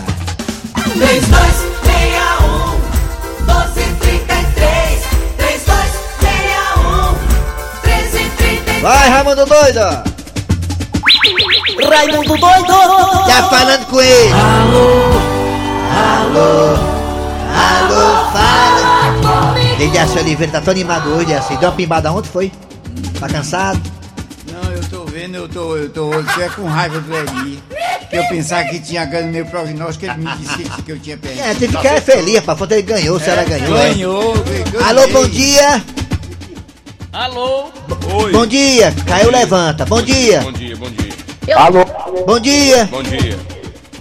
3261 0.93 2.75
1233 3.45 5.01
3261 5.37 7.15
1333 7.83 8.81
Vai, 8.81 9.09
Raimundo 9.09 9.45
Doido! 9.45 10.11
Raimundo 11.89 12.37
doido! 12.37 12.73
Tá 13.25 13.43
falando 13.49 13.85
com 13.87 14.01
ele! 14.01 14.33
Alô! 14.33 15.11
Alô! 15.91 16.75
Alô, 17.53 18.31
fala! 18.31 19.55
Dejaci 19.77 20.19
Oliveira 20.19 20.51
tá 20.51 20.61
tão 20.61 20.71
animado 20.71 21.09
hoje, 21.11 21.33
assim. 21.33 21.55
Deu 21.57 21.69
uma 21.69 21.75
pimbada 21.75 22.11
ontem, 22.11 22.29
foi? 22.29 22.51
Tá 23.19 23.27
cansado? 23.27 23.81
Não, 24.51 24.71
eu 24.71 24.81
tô 24.89 25.05
vendo, 25.05 25.35
eu 25.35 25.47
tô, 25.49 25.77
eu 25.77 25.89
tô 25.89 26.11
até 26.13 26.49
com 26.49 26.65
raiva 26.65 26.99
do 26.99 27.15
Eri. 27.15 27.63
Que 28.11 28.17
eu 28.17 28.25
pensava 28.25 28.65
que 28.65 28.79
tinha 28.81 29.05
ganho 29.05 29.27
meu 29.27 29.45
prognóstico, 29.45 30.05
ele 30.05 30.17
me 30.17 30.35
disse 30.35 30.57
que, 30.57 30.81
que 30.81 30.91
eu 30.91 30.99
tinha 30.99 31.15
perdido. 31.17 31.41
É, 31.43 31.53
tem 31.53 31.69
que 31.69 31.77
ficar 31.77 32.01
feliz, 32.01 32.35
rapaz. 32.35 32.59
Fortaleza 32.59 32.85
ganhou, 32.85 33.15
o 33.15 33.19
Ceará 33.21 33.45
ganhou. 33.45 33.77
é. 33.77 33.93
Ganhou, 33.93 34.33
ganhei. 34.43 34.85
Alô, 34.85 35.07
bom 35.07 35.27
dia! 35.29 35.81
Alô? 37.13 37.69
Oi. 38.13 38.31
Bom 38.33 38.45
dia! 38.45 38.93
Caiu, 39.07 39.31
levanta. 39.31 39.85
Bom 39.85 40.01
dia! 40.01 40.41
Bom 40.41 40.51
dia, 40.51 40.75
bom 40.75 40.89
dia. 40.89 41.57
Alô, 41.57 41.85
Bom 42.27 42.39
dia! 42.39 42.85
Bom 42.91 43.01
dia. 43.01 43.39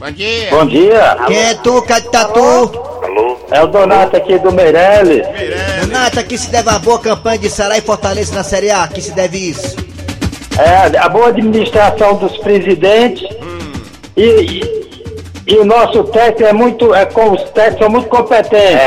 Bom 0.01 0.11
dia. 0.11 0.51
bom 0.51 0.67
dia. 0.67 1.17
Quem 1.29 1.39
é 1.39 1.55
tu, 1.55 1.81
Catatu? 1.83 2.73
É 3.53 3.63
o 3.63 3.69
Donato 3.69 4.17
aqui 4.17 4.39
do 4.41 4.51
Meirelles. 4.51 5.25
Renata, 5.83 6.25
que 6.25 6.37
se 6.37 6.51
deve 6.51 6.69
a 6.69 6.81
boa 6.81 6.99
campanha 6.99 7.39
de 7.39 7.49
Ceará 7.49 7.79
e 7.79 7.81
Fortaleza 7.81 8.35
na 8.35 8.43
Série 8.43 8.71
A? 8.73 8.89
Que 8.89 9.01
se 9.01 9.13
deve 9.13 9.39
isso? 9.39 9.77
É, 10.59 10.99
a 10.99 11.09
boa 11.09 11.29
administração 11.29 12.17
dos 12.17 12.37
presidentes 12.39 13.23
e, 14.23 14.61
e, 15.47 15.55
e 15.55 15.57
o 15.59 15.65
nosso 15.65 16.05
técnico 16.05 16.45
é 16.45 16.53
muito, 16.53 16.95
é, 16.95 17.05
com 17.07 17.33
os 17.33 17.43
técnicos 17.51 17.79
são 17.81 17.89
muito 17.91 18.09
competentes. 18.09 18.79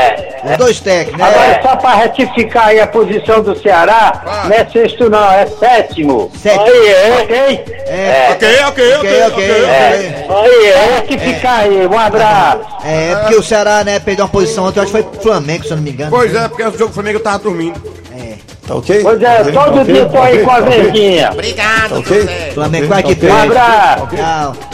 Os 0.50 0.56
dois 0.58 0.80
técnicos, 0.80 1.18
né? 1.18 1.26
Agora, 1.26 1.60
só 1.62 1.76
para 1.76 1.94
retificar 1.96 2.68
aí 2.68 2.80
a 2.80 2.86
posição 2.86 3.42
do 3.42 3.58
Ceará, 3.58 4.44
não 4.46 4.54
é 4.56 4.66
sexto 4.66 5.08
não, 5.10 5.30
é 5.32 5.46
sétimo. 5.46 6.30
Sétimo. 6.40 6.64
Aí, 6.64 6.88
é, 6.88 7.18
ok? 7.22 7.64
É, 7.86 8.28
Ok, 8.32 8.48
ok, 8.68 8.94
ok, 8.96 8.96
ok, 8.96 9.22
ok. 9.26 9.44
É, 9.64 10.26
aí, 10.28 10.66
é 10.66 10.94
retificar 10.96 11.60
aí, 11.60 11.86
um 11.86 11.98
abraço. 11.98 12.60
É, 12.84 13.12
é 13.12 13.16
porque 13.16 13.36
o 13.36 13.42
Ceará, 13.42 13.82
né, 13.84 13.98
perdeu 13.98 14.24
uma 14.24 14.30
posição 14.30 14.64
ontem, 14.64 14.78
eu 14.80 14.84
acho 14.84 14.92
que 14.92 15.02
foi 15.02 15.20
Flamengo, 15.22 15.64
se 15.64 15.70
eu 15.70 15.76
não 15.76 15.84
me 15.84 15.90
engano. 15.90 16.10
Pois 16.10 16.34
é, 16.34 16.48
porque 16.48 16.62
o 16.62 16.70
jogo 16.72 16.86
do 16.88 16.92
Flamengo 16.92 17.18
eu 17.18 17.22
tava 17.22 17.38
dormindo. 17.38 17.80
É. 18.18 18.34
Pois 18.66 19.22
é, 19.22 19.44
todo 19.52 19.84
dia 19.84 20.06
tô 20.06 20.18
aí 20.18 20.42
com 20.42 20.50
a 20.50 20.60
verdinha. 20.60 21.30
Obrigado, 21.32 22.02
José. 22.02 22.50
Flamengo 22.54 22.86
vai 22.88 23.02
que 23.02 23.12
Um 23.12 23.16
perde. 23.16 23.36
abraço. 23.36 24.08
Tchau. 24.16 24.73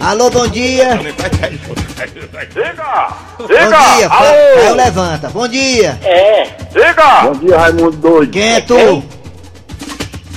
Alô, 0.00 0.30
bom 0.30 0.46
dia. 0.48 0.98
Diga! 2.52 3.08
Bom 3.38 3.46
dia. 3.46 4.08
Caio, 4.08 4.74
levanta. 4.74 5.28
Bom 5.30 5.48
dia. 5.48 5.98
É. 6.02 6.44
Diga! 6.70 7.22
Bom 7.22 7.32
dia, 7.32 7.58
Raimundo 7.58 7.96
Doido. 7.96 8.30
Quem 8.30 8.54
é 8.54 8.60
tu? 8.60 9.02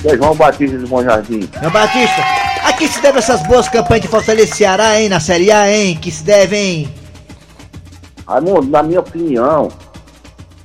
É 0.04 0.16
João 0.16 0.34
Batista 0.34 0.78
de 0.78 0.86
Bom 0.86 1.02
Jardim. 1.02 1.48
Meu 1.60 1.70
Batista. 1.70 2.22
A 2.64 2.72
que 2.72 2.88
se 2.88 3.00
deve 3.00 3.18
essas 3.18 3.42
boas 3.46 3.68
campanhas 3.68 4.02
de 4.02 4.08
Fortaleza 4.08 4.52
e 4.52 4.56
Ceará, 4.56 4.98
hein, 5.00 5.08
na 5.08 5.20
Série 5.20 5.52
A, 5.52 5.70
hein? 5.70 5.96
Que 6.00 6.10
se 6.10 6.24
deve, 6.24 6.56
hein? 6.56 6.94
Raimundo, 8.26 8.70
na 8.70 8.82
minha 8.82 9.00
opinião, 9.00 9.68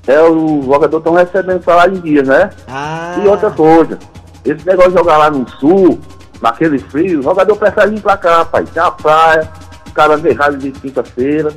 é 0.08 0.22
o 0.22 0.64
jogador 0.64 0.98
estão 0.98 1.14
recebendo 1.14 1.64
salário 1.64 1.98
em 1.98 2.02
dias, 2.02 2.28
né? 2.28 2.50
Ah. 2.68 3.16
E 3.24 3.28
outra 3.28 3.52
coisa, 3.52 4.00
esse 4.46 4.66
negócio 4.66 4.92
de 4.92 4.98
jogar 4.98 5.18
lá 5.18 5.30
no 5.30 5.50
sul, 5.60 6.00
naquele 6.42 6.80
frio, 6.80 7.20
o 7.20 7.24
jogador 7.24 7.56
prefere 7.56 7.92
vir 7.92 8.02
pra 8.02 8.18
cá, 8.18 8.46
pai. 8.46 8.64
Tem 8.74 8.82
a 8.84 8.92
praia, 8.92 9.50
o 9.88 9.92
cara 9.92 10.20
rádio 10.38 10.60
de 10.60 10.72
quinta-feira. 10.72 11.52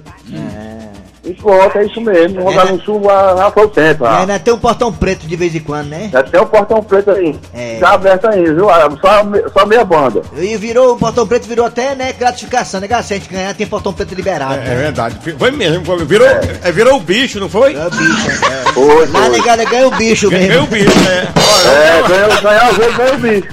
E 1.24 1.34
pronto, 1.34 1.76
é 1.76 1.84
isso 1.84 2.00
mesmo. 2.00 2.40
Jogar 2.40 2.68
É, 2.68 2.72
no 2.72 2.80
sul 2.80 3.02
já, 3.04 3.36
já 3.36 3.50
foi 3.50 3.64
o 3.64 3.68
tempo. 3.68 4.06
É, 4.06 4.08
já. 4.08 4.26
né? 4.26 4.38
Tem 4.38 4.54
um 4.54 4.58
portão 4.58 4.90
preto 4.90 5.26
de 5.26 5.36
vez 5.36 5.54
em 5.54 5.60
quando, 5.60 5.88
né? 5.88 6.08
Já 6.10 6.22
tem 6.22 6.40
o 6.40 6.46
portão 6.46 6.82
preto 6.82 7.10
aí. 7.10 7.38
É. 7.52 7.76
Já 7.78 7.90
aberto 7.90 8.28
aí, 8.28 8.44
viu? 8.44 8.70
Ah, 8.70 8.88
Só, 8.98 9.50
só 9.52 9.66
meia 9.66 9.84
banda. 9.84 10.22
E 10.38 10.56
virou, 10.56 10.94
o 10.94 10.96
portão 10.96 11.26
preto 11.26 11.46
virou 11.46 11.66
até, 11.66 11.94
né, 11.94 12.14
gratificação, 12.14 12.80
né? 12.80 12.86
Se 13.02 13.12
a 13.12 13.16
gente 13.18 13.28
ganhar, 13.28 13.52
tem 13.52 13.66
portão 13.66 13.92
preto 13.92 14.14
liberado. 14.14 14.54
É, 14.54 14.58
né? 14.58 14.74
verdade. 14.76 15.18
Foi 15.38 15.50
mesmo. 15.50 15.84
foi- 15.84 16.02
Virou, 16.06 16.26
é, 16.26 16.72
virou 16.72 16.96
o 16.96 17.00
bicho, 17.00 17.38
não 17.40 17.48
foi? 17.50 17.74
É 17.74 17.86
o 17.86 17.90
bicho. 17.90 18.44
É. 18.46 18.72
Foi, 18.72 19.06
foi. 19.08 19.28
negada, 19.28 19.64
ganha 19.66 19.86
o 19.88 19.90
bicho 19.96 20.30
Ganhou 20.30 20.48
mesmo. 20.48 20.64
o 20.64 20.66
bicho, 20.68 20.98
né? 21.00 21.28
É, 21.66 22.08
ganhou, 22.08 22.40
ganhou, 22.40 22.96
ganhou 22.96 23.14
o 23.14 23.18
bicho. 23.18 23.48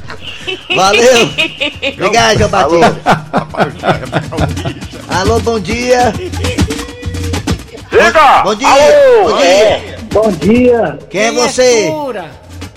Valeu. 0.75 1.29
Obrigado, 1.93 2.37
João 2.37 2.49
Batista. 2.49 3.25
Bicho. 4.63 4.99
Alô, 5.09 5.39
bom 5.39 5.59
dia. 5.59 6.13
Diga! 7.89 8.41
Bom 8.43 8.55
dia. 8.55 8.67
Alô! 8.67 9.29
Bom 9.29 9.37
dia. 9.37 9.45
É. 9.47 9.95
Bom 10.11 10.31
dia, 10.31 10.99
Quem 11.09 11.21
é 11.23 11.31
você? 11.33 11.91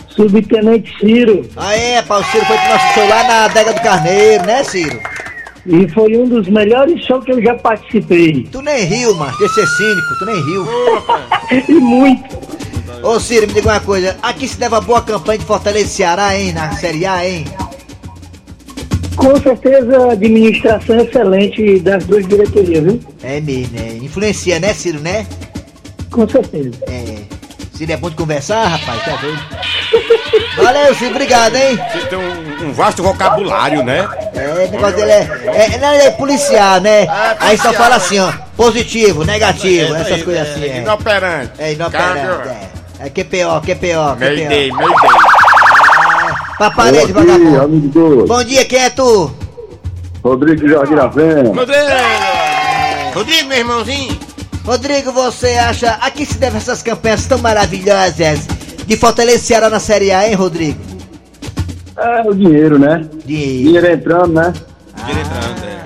subtenente 0.09 0.93
Ciro. 0.99 1.49
Aê, 1.57 2.03
pau, 2.03 2.21
o 2.21 2.25
Ciro 2.25 2.45
foi 2.47 2.59
pro 2.59 2.69
nosso 2.69 2.95
show 2.95 3.09
lá 3.09 3.23
na 3.23 3.45
adega 3.45 3.73
do 3.73 3.81
Carneiro, 3.81 4.45
né, 4.45 4.65
Ciro? 4.65 5.01
E 5.65 5.89
foi 5.91 6.17
um 6.17 6.27
dos 6.29 6.49
melhores 6.49 7.05
shows 7.05 7.25
que 7.25 7.31
eu 7.31 7.41
já 7.41 7.55
participei. 7.55 8.49
Tu 8.51 8.61
nem 8.63 8.85
riu, 8.85 9.15
mano, 9.15 9.37
de 9.39 9.49
ser 9.51 9.67
cínico, 9.67 10.19
tu 10.19 10.27
nem 10.27 10.45
riu. 10.45 10.67
E 11.69 11.73
muito. 11.75 12.37
Ô, 13.03 13.21
Ciro, 13.21 13.47
me 13.47 13.53
diga 13.53 13.71
uma 13.71 13.81
coisa. 13.81 14.17
Aqui 14.23 14.49
se 14.49 14.59
deve 14.59 14.75
a 14.75 14.81
boa 14.81 15.01
campanha 15.01 15.39
de 15.39 15.45
Fortaleza 15.45 15.87
e 15.87 15.89
Ceará, 15.89 16.37
hein, 16.37 16.53
na 16.53 16.73
Série 16.73 17.07
A, 17.07 17.25
hein? 17.25 17.45
Com 19.19 19.37
certeza, 19.41 20.13
administração 20.13 21.01
excelente 21.01 21.81
das 21.81 22.05
duas 22.05 22.27
diretorias, 22.27 22.85
viu? 22.85 23.01
É 23.23 23.41
mesmo, 23.41 23.77
né? 23.77 23.99
Influencia, 24.01 24.61
né, 24.61 24.73
Ciro, 24.73 25.01
né? 25.01 25.27
Com 26.09 26.27
certeza. 26.29 26.71
É. 26.87 27.17
Ciro 27.75 27.93
é 27.93 27.97
bom 27.97 28.09
de 28.11 28.17
conversar, 28.17 28.65
rapaz, 28.67 29.05
tá 29.05 29.17
doido? 29.17 29.41
Valeu, 30.57 30.95
Ciro, 30.95 31.11
obrigado, 31.11 31.57
hein? 31.57 31.77
Você 31.93 32.07
tem 32.07 32.19
um, 32.19 32.69
um 32.69 32.73
vasto 32.73 33.03
vocabulário, 33.03 33.83
né? 33.83 34.09
É, 34.35 34.67
o 34.69 34.71
negócio 34.71 34.97
dele 34.97 35.11
é. 35.11 35.75
é 35.75 35.79
não, 35.79 35.93
ele 35.93 36.05
é 36.05 36.11
policial, 36.13 36.81
né? 36.81 37.07
Aí 37.41 37.57
só 37.57 37.65
policial, 37.65 37.75
fala 37.75 37.95
é. 37.95 37.97
assim, 37.97 38.19
ó. 38.21 38.33
Positivo, 38.57 39.25
negativo, 39.25 39.97
É, 39.97 40.01
essas 40.01 40.21
é, 40.21 40.23
coisas 40.25 40.47
é, 40.47 40.51
assim. 40.53 40.65
É, 40.65 40.79
Inoperante. 40.79 41.53
é 41.59 41.73
inoperante. 41.73 42.49
É. 43.01 43.07
é 43.07 43.11
QPO, 43.11 43.61
QPO, 43.63 44.19
Mayday, 44.21 44.71
QPO. 44.71 44.77
mayday. 44.77 45.18
Pra 46.59 46.71
parede, 46.73 47.05
aqui, 47.05 47.13
vagabundo. 47.13 47.61
amigo 47.61 47.89
doido. 47.89 48.27
Bom 48.27 48.43
dia, 48.43 48.65
quem 48.65 48.81
é 48.81 48.91
tu? 48.91 49.31
Rodrigo 50.25 50.69
Jardim 50.69 50.95
Ravena. 50.95 51.49
Rodrigo! 51.55 53.15
Rodrigo, 53.15 53.49
meu 53.49 53.59
irmãozinho! 53.59 54.19
Rodrigo, 54.65 55.13
você 55.13 55.51
acha. 55.53 55.93
A 56.01 56.11
que 56.11 56.27
se 56.27 56.37
deve 56.37 56.57
essas 56.59 56.83
campanhas 56.83 57.27
tão 57.27 57.39
maravilhosas 57.39 58.41
de 58.87 58.97
fortalecer 58.97 59.39
Ceará 59.41 59.71
na 59.71 59.79
Série 59.81 60.11
A, 60.11 60.29
hein, 60.29 60.35
Rodrigo? 60.35 60.79
É 61.97 62.23
o 62.29 62.35
dinheiro, 62.35 62.79
né? 62.79 63.05
Dinheiro. 63.25 63.63
Dinheiro 63.65 63.87
entrando, 63.93 64.33
né? 64.35 64.53
Dinheiro 64.97 65.21
entrando, 65.21 65.65
é. 65.65 65.79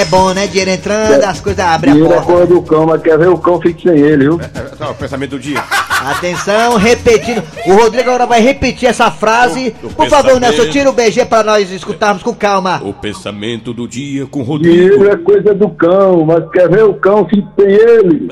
É 0.00 0.04
bom, 0.04 0.32
né? 0.32 0.46
Dinheiro 0.46 0.70
entrando, 0.70 1.24
as 1.24 1.40
coisas 1.40 1.64
abrem 1.64 1.92
a 1.92 1.94
Dinheiro 1.94 2.14
é 2.14 2.18
porta. 2.18 2.32
coisa 2.32 2.46
do 2.54 2.62
cão, 2.62 2.86
mas 2.86 3.02
quer 3.02 3.18
ver 3.18 3.28
o 3.28 3.38
cão 3.38 3.60
fique 3.60 3.88
sem 3.88 3.98
ele, 3.98 4.24
viu? 4.24 4.40
É, 4.40 4.76
só 4.76 4.90
o 4.92 4.94
pensamento 4.94 5.30
do 5.30 5.38
dia. 5.40 5.62
Atenção, 6.02 6.76
repetindo. 6.76 7.42
O 7.66 7.74
Rodrigo 7.74 8.08
agora 8.08 8.26
vai 8.26 8.40
repetir 8.40 8.88
essa 8.88 9.10
frase. 9.10 9.74
O- 9.82 9.86
o 9.88 9.90
Por 9.90 10.08
favor, 10.08 10.32
pensamento. 10.32 10.40
Nelson, 10.56 10.70
tira 10.72 10.88
o 10.90 10.92
BG 10.92 11.24
pra 11.26 11.42
nós 11.42 11.70
escutarmos 11.70 12.22
com 12.22 12.34
calma. 12.34 12.80
O 12.84 12.92
pensamento 12.92 13.74
do 13.74 13.86
dia 13.86 14.26
com 14.26 14.42
Rodrigo. 14.42 14.74
Dinheiro 14.74 15.10
é 15.12 15.16
coisa 15.16 15.54
do 15.54 15.68
cão, 15.70 16.24
mas 16.24 16.42
quer 16.50 16.68
ver 16.70 16.84
o 16.84 16.94
cão 16.94 17.26
fique 17.28 17.46
sem 17.58 17.68
ele. 17.70 18.30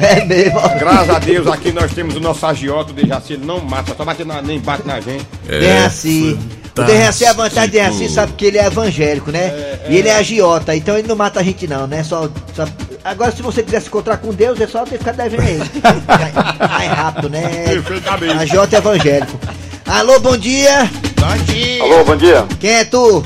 É 0.00 0.24
mesmo. 0.24 0.60
Graças 0.78 1.10
a 1.10 1.18
Deus, 1.18 1.46
aqui 1.48 1.72
nós 1.72 1.92
temos 1.92 2.14
o 2.16 2.20
nosso 2.20 2.46
agiota, 2.46 2.90
o 2.92 2.94
Dejaci, 2.94 3.32
ele 3.32 3.44
não 3.44 3.60
mata, 3.60 3.94
só 3.96 4.04
bate 4.04 4.24
na, 4.24 4.40
nem 4.40 4.60
bate 4.60 4.86
na 4.86 5.00
gente. 5.00 5.26
Dejaci. 5.44 6.38
O 6.82 6.84
Dejaci, 6.84 7.24
a 7.24 7.32
vantagem 7.32 7.68
do 7.68 7.72
Dejaci 7.72 8.08
sabe 8.08 8.32
que 8.32 8.46
ele 8.46 8.58
é 8.58 8.66
evangélico, 8.66 9.30
né? 9.30 9.78
E 9.88 9.96
ele 9.96 10.08
é 10.08 10.14
agiota, 10.16 10.74
então 10.76 10.96
ele 10.98 11.08
não 11.08 11.16
mata 11.16 11.40
a 11.40 11.42
gente 11.42 11.66
não, 11.66 11.86
né? 11.86 12.02
Só, 12.04 12.28
só- 12.54 12.66
Agora, 13.04 13.30
se 13.32 13.40
você 13.42 13.62
quiser 13.62 13.80
se 13.80 13.88
encontrar 13.88 14.18
com 14.18 14.32
Deus, 14.34 14.60
é 14.60 14.66
só 14.66 14.84
ter 14.84 14.92
que 14.92 14.98
ficar 14.98 15.12
devendo 15.12 15.42
ele. 15.42 15.58
Mais- 16.06 16.88
rápido, 16.92 17.30
né? 17.30 17.64
Perfeitamente. 17.66 18.32
Agiota 18.34 18.76
é 18.76 18.78
evangélico. 18.78 19.38
Alô, 19.86 20.20
bom 20.20 20.36
dia. 20.36 20.90
Bom 21.18 21.44
dia. 21.52 21.82
Alô, 21.82 22.04
bom 22.04 22.16
dia. 22.16 22.44
Quem 22.60 22.70
é 22.70 22.84
tu? 22.84 23.24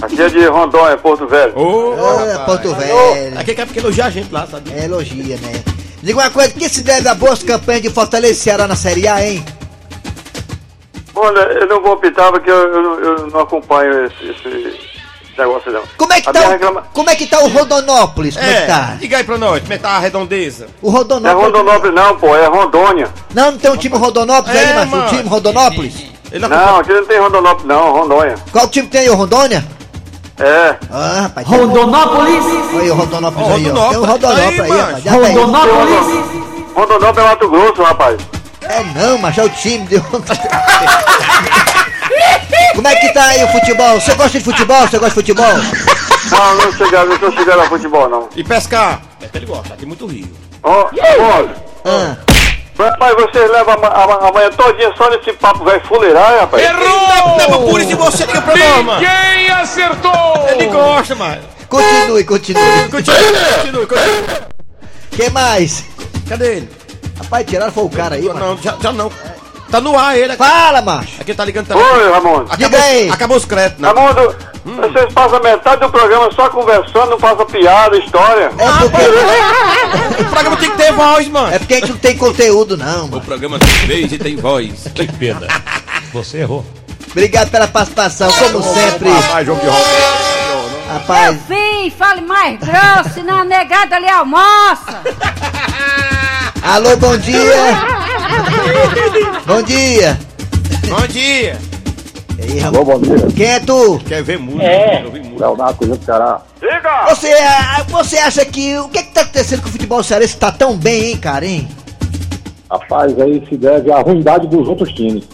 Aqui 0.00 0.20
é 0.22 0.28
de 0.28 0.46
Rondônia, 0.46 0.96
Porto 0.96 1.26
Velho. 1.26 1.58
Ô, 1.58 1.94
Ah, 1.94 2.24
rapaz. 2.38 2.44
Porto 2.46 2.74
Velho. 2.76 3.38
Aqui 3.38 3.50
é 3.50 3.64
porque 3.66 3.80
elogia 3.80 4.04
a 4.04 4.10
gente 4.10 4.32
lá, 4.32 4.46
sabe? 4.46 4.70
É 4.72 4.84
elogia, 4.84 5.36
né? 5.38 5.62
Diga 6.00 6.20
uma 6.20 6.30
coisa, 6.30 6.50
que 6.50 6.68
se 6.68 6.82
deve 6.82 7.08
a 7.08 7.14
boas 7.14 7.42
campanhas 7.42 7.82
de 7.82 7.90
fortalecer 7.90 8.36
Ceará 8.36 8.68
na 8.68 8.76
Série 8.76 9.08
A, 9.08 9.26
hein? 9.26 9.44
Olha, 11.20 11.40
eu 11.40 11.66
não 11.66 11.82
vou 11.82 11.92
optar 11.92 12.30
porque 12.32 12.50
eu, 12.50 12.56
eu- 12.56 13.00
eu 13.00 13.26
não 13.28 13.40
acompanho 13.40 14.06
esse, 14.06 14.30
esse 14.30 14.80
negócio 15.36 15.70
não. 15.72 15.82
Como 15.96 16.12
é 16.12 16.20
que 16.20 16.28
A 16.28 16.32
tá 16.32 16.40
o, 16.40 16.50
reclama- 16.50 16.84
como 16.92 17.10
é 17.10 17.14
que 17.16 17.26
tá 17.26 17.40
o 17.40 17.48
Rodonópolis? 17.48 18.36
Como 18.36 18.46
é, 18.48 18.52
que 18.54 18.58
É, 18.62 18.66
tá? 18.66 18.96
diga 18.98 19.16
aí 19.18 19.24
pra 19.24 19.38
nós, 19.38 19.60
como 19.60 19.72
é 19.72 19.76
que 19.76 19.82
tá 19.82 19.90
a 19.90 19.98
redondeza? 19.98 20.66
O 20.82 20.90
Não 20.90 20.96
é 20.96 20.98
Rodonópolis. 20.98 21.44
Rondonópolis 21.44 21.94
não, 21.94 22.16
pô, 22.16 22.36
é 22.36 22.46
Rondônia. 22.46 23.08
Não, 23.34 23.50
não 23.52 23.58
tem 23.58 23.70
um 23.70 23.76
time 23.76 23.96
Rodonópolis 23.96 24.56
É, 24.56 24.64
aí, 24.64 24.74
macho? 24.74 24.86
Um 24.86 24.96
mano. 24.98 25.08
time 25.08 25.28
Rodonópolis? 25.28 25.94
Ele 26.30 26.46
Não, 26.46 26.76
aqui 26.78 26.92
não 26.92 27.04
tem 27.06 27.18
Rondonópolis 27.18 27.64
não, 27.66 27.92
Rondônia. 27.92 28.34
Qual 28.52 28.68
time 28.68 28.86
tem 28.88 29.00
aí, 29.02 29.10
o 29.10 29.14
Rondônia? 29.14 29.64
É. 30.40 30.76
Ah, 30.90 31.20
rapaz. 31.22 31.46
Rondonópolis! 31.48 32.44
Aí, 32.80 32.90
o 32.90 32.94
Rodonópolis 32.94 33.48
Ó, 33.48 33.54
aí, 33.54 33.70
ó. 33.70 33.74
Rondonópolis. 33.74 33.90
Tem 33.90 33.98
um 33.98 34.04
Rodonópolis 34.04 34.60
aí, 34.60 34.70
Aí, 34.72 34.78
rapaz. 34.78 35.04
Rondonópolis! 35.34 36.38
Rondonópolis 36.74 37.18
é 37.18 37.28
Mato 37.28 37.48
Grosso, 37.48 37.82
rapaz. 37.82 38.16
É 38.68 38.82
não, 38.94 39.18
mas 39.18 39.36
é 39.38 39.44
o 39.44 39.48
time 39.48 39.86
de... 39.86 39.98
Como 42.74 42.86
é 42.86 42.94
que 42.96 43.12
tá 43.12 43.24
aí 43.24 43.42
o 43.44 43.48
futebol? 43.48 44.00
Você 44.00 44.14
gosta 44.14 44.38
de 44.38 44.44
futebol? 44.44 44.80
Você 44.82 44.98
gosta 44.98 45.08
de 45.08 45.14
futebol? 45.14 45.46
Não, 46.30 46.54
não 46.56 46.72
chegaram, 46.72 47.08
não 47.08 47.18
tô 47.18 47.30
chegando 47.32 47.60
a 47.62 47.68
futebol 47.68 48.08
não. 48.08 48.28
E 48.36 48.44
pescar? 48.44 49.00
É 49.22 49.28
ele 49.34 49.46
gosta, 49.46 49.74
aqui 49.74 49.84
é 49.84 49.86
muito 49.86 50.06
rio. 50.06 50.28
Ó, 50.62 50.86
olha, 50.90 51.54
Ah, 51.84 52.16
rapaz, 52.78 53.14
vocês 53.16 53.50
levam 53.50 53.74
a, 53.74 53.76
ma- 53.78 53.88
a, 53.88 54.06
ma- 54.06 54.28
a 54.28 54.32
manhã 54.32 54.50
todinha 54.50 54.92
só 54.96 55.10
nesse 55.10 55.32
papo 55.34 55.64
velho 55.64 55.80
fuleirar, 55.86 56.40
rapaz. 56.40 56.62
Errou! 56.62 57.08
Não, 57.38 57.48
não, 57.50 57.66
por 57.68 57.80
isso 57.80 57.96
você 57.96 58.26
liga 58.26 58.42
pra 58.42 58.56
nós, 58.56 58.84
mano. 58.84 59.00
Quem 59.00 59.50
acertou? 59.50 60.46
Ele 60.50 60.66
gosta, 60.66 61.14
mano. 61.14 61.42
continue, 61.68 62.24
continue. 62.24 62.62
Continue, 62.90 63.16
continue, 63.56 63.86
continue. 63.86 64.24
que 65.10 65.30
mais? 65.30 65.84
Cadê 66.28 66.56
ele? 66.58 66.77
Rapaz, 67.18 67.46
tiraram 67.46 67.72
foi 67.72 67.84
o 67.84 67.90
cara 67.90 68.14
aí, 68.16 68.24
mano. 68.26 68.40
Não, 68.40 68.58
já, 68.58 68.76
já 68.80 68.92
não. 68.92 69.10
Tá 69.70 69.80
no 69.82 69.98
ar 69.98 70.16
ele 70.16 70.32
aqui. 70.32 70.38
Fala, 70.42 70.80
macho. 70.80 71.20
Aqui 71.20 71.34
tá 71.34 71.44
ligando 71.44 71.66
também. 71.66 71.84
Oi, 71.84 72.10
Ramon. 72.10 72.44
Diga 72.56 72.66
Acabou, 72.68 72.80
aí. 72.80 73.10
acabou 73.10 73.36
os 73.36 73.44
créditos, 73.44 73.80
né? 73.82 73.88
Ramondo, 73.88 74.36
vocês 74.64 75.12
passam 75.12 75.40
metade 75.42 75.80
do 75.82 75.90
programa 75.90 76.30
só 76.32 76.48
conversando, 76.48 77.10
não 77.10 77.18
passam 77.18 77.44
piada, 77.44 77.98
história. 77.98 78.50
É 78.56 78.66
porque, 80.08 80.22
O 80.22 80.30
programa 80.30 80.56
tem 80.56 80.70
que 80.70 80.76
ter 80.78 80.92
voz, 80.92 81.28
mano. 81.28 81.54
é 81.54 81.58
porque 81.58 81.74
a 81.74 81.80
gente 81.80 81.90
não 81.90 81.98
tem 81.98 82.16
conteúdo, 82.16 82.76
não, 82.78 83.04
O 83.06 83.10
mano. 83.10 83.22
programa 83.22 83.58
tem 83.58 83.86
vez 83.86 84.10
e 84.12 84.18
tem 84.18 84.36
voz. 84.36 84.84
Que 84.94 85.06
pena. 85.12 85.46
Você 86.14 86.38
errou. 86.38 86.64
Obrigado 87.10 87.50
pela 87.50 87.66
participação, 87.68 88.30
como 88.32 88.62
sempre. 88.62 89.10
Rapaz, 89.10 89.46
jogo 89.46 89.60
de. 89.60 89.66
Rapaz, 90.92 91.36
Vim, 91.46 91.90
fale 91.90 92.22
mais 92.22 92.58
grosso, 92.58 93.10
senão 93.14 93.40
a 93.40 93.44
negada 93.44 93.96
ali 93.96 94.08
almoça. 94.08 95.02
Alô, 96.62 96.96
bom 96.96 97.16
dia. 97.18 97.88
Bom 99.46 99.62
dia. 99.62 100.18
Bom 100.88 101.06
dia. 101.06 101.58
E 102.38 102.52
aí, 102.52 102.62
Alô, 102.62 102.84
bom 102.84 103.00
dia. 103.00 103.16
Quem 103.34 103.46
é 103.46 103.60
tu? 103.60 103.98
Quer 104.06 104.22
ver 104.22 104.38
música? 104.38 104.64
É. 104.64 105.04
Ouvir 105.04 105.20
música. 105.24 105.46
Leonardo, 105.46 105.86
do 105.86 106.04
Ceará. 106.04 106.40
Diga! 106.60 107.06
Você, 107.08 107.32
ah, 107.32 107.84
você 107.88 108.18
acha 108.18 108.44
que. 108.44 108.78
O 108.78 108.88
que 108.88 109.02
que 109.02 109.12
tá 109.12 109.22
acontecendo 109.22 109.62
com 109.62 109.68
o 109.68 109.72
futebol 109.72 110.02
cearense 110.02 110.36
tá 110.36 110.52
tão 110.52 110.76
bem, 110.76 111.10
hein, 111.10 111.16
cara, 111.16 111.44
hein? 111.44 111.68
Rapaz, 112.70 113.18
aí 113.18 113.44
se 113.48 113.56
deve 113.56 113.90
à 113.90 114.00
ruindade 114.00 114.46
dos 114.46 114.68
outros 114.68 114.92
times. 114.92 115.24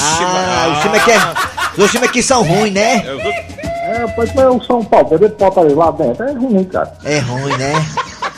Ah, 0.00 0.72
os 0.72 0.82
times 0.82 1.00
aqui, 1.00 1.10
é, 1.10 1.82
os 1.82 1.90
times 1.90 2.08
aqui 2.08 2.22
são 2.22 2.42
ruins, 2.42 2.72
né? 2.72 3.04
É, 3.84 4.06
pois 4.14 4.34
é 4.34 4.48
o 4.48 4.60
São 4.62 4.84
Paulo, 4.84 5.08
perder 5.08 5.36
Fortaleza 5.36 5.76
lá 5.76 5.90
dentro 5.90 6.24
é 6.24 6.32
ruim, 6.32 6.64
cara. 6.64 6.92
É 7.04 7.18
ruim, 7.18 7.56
né? 7.56 7.72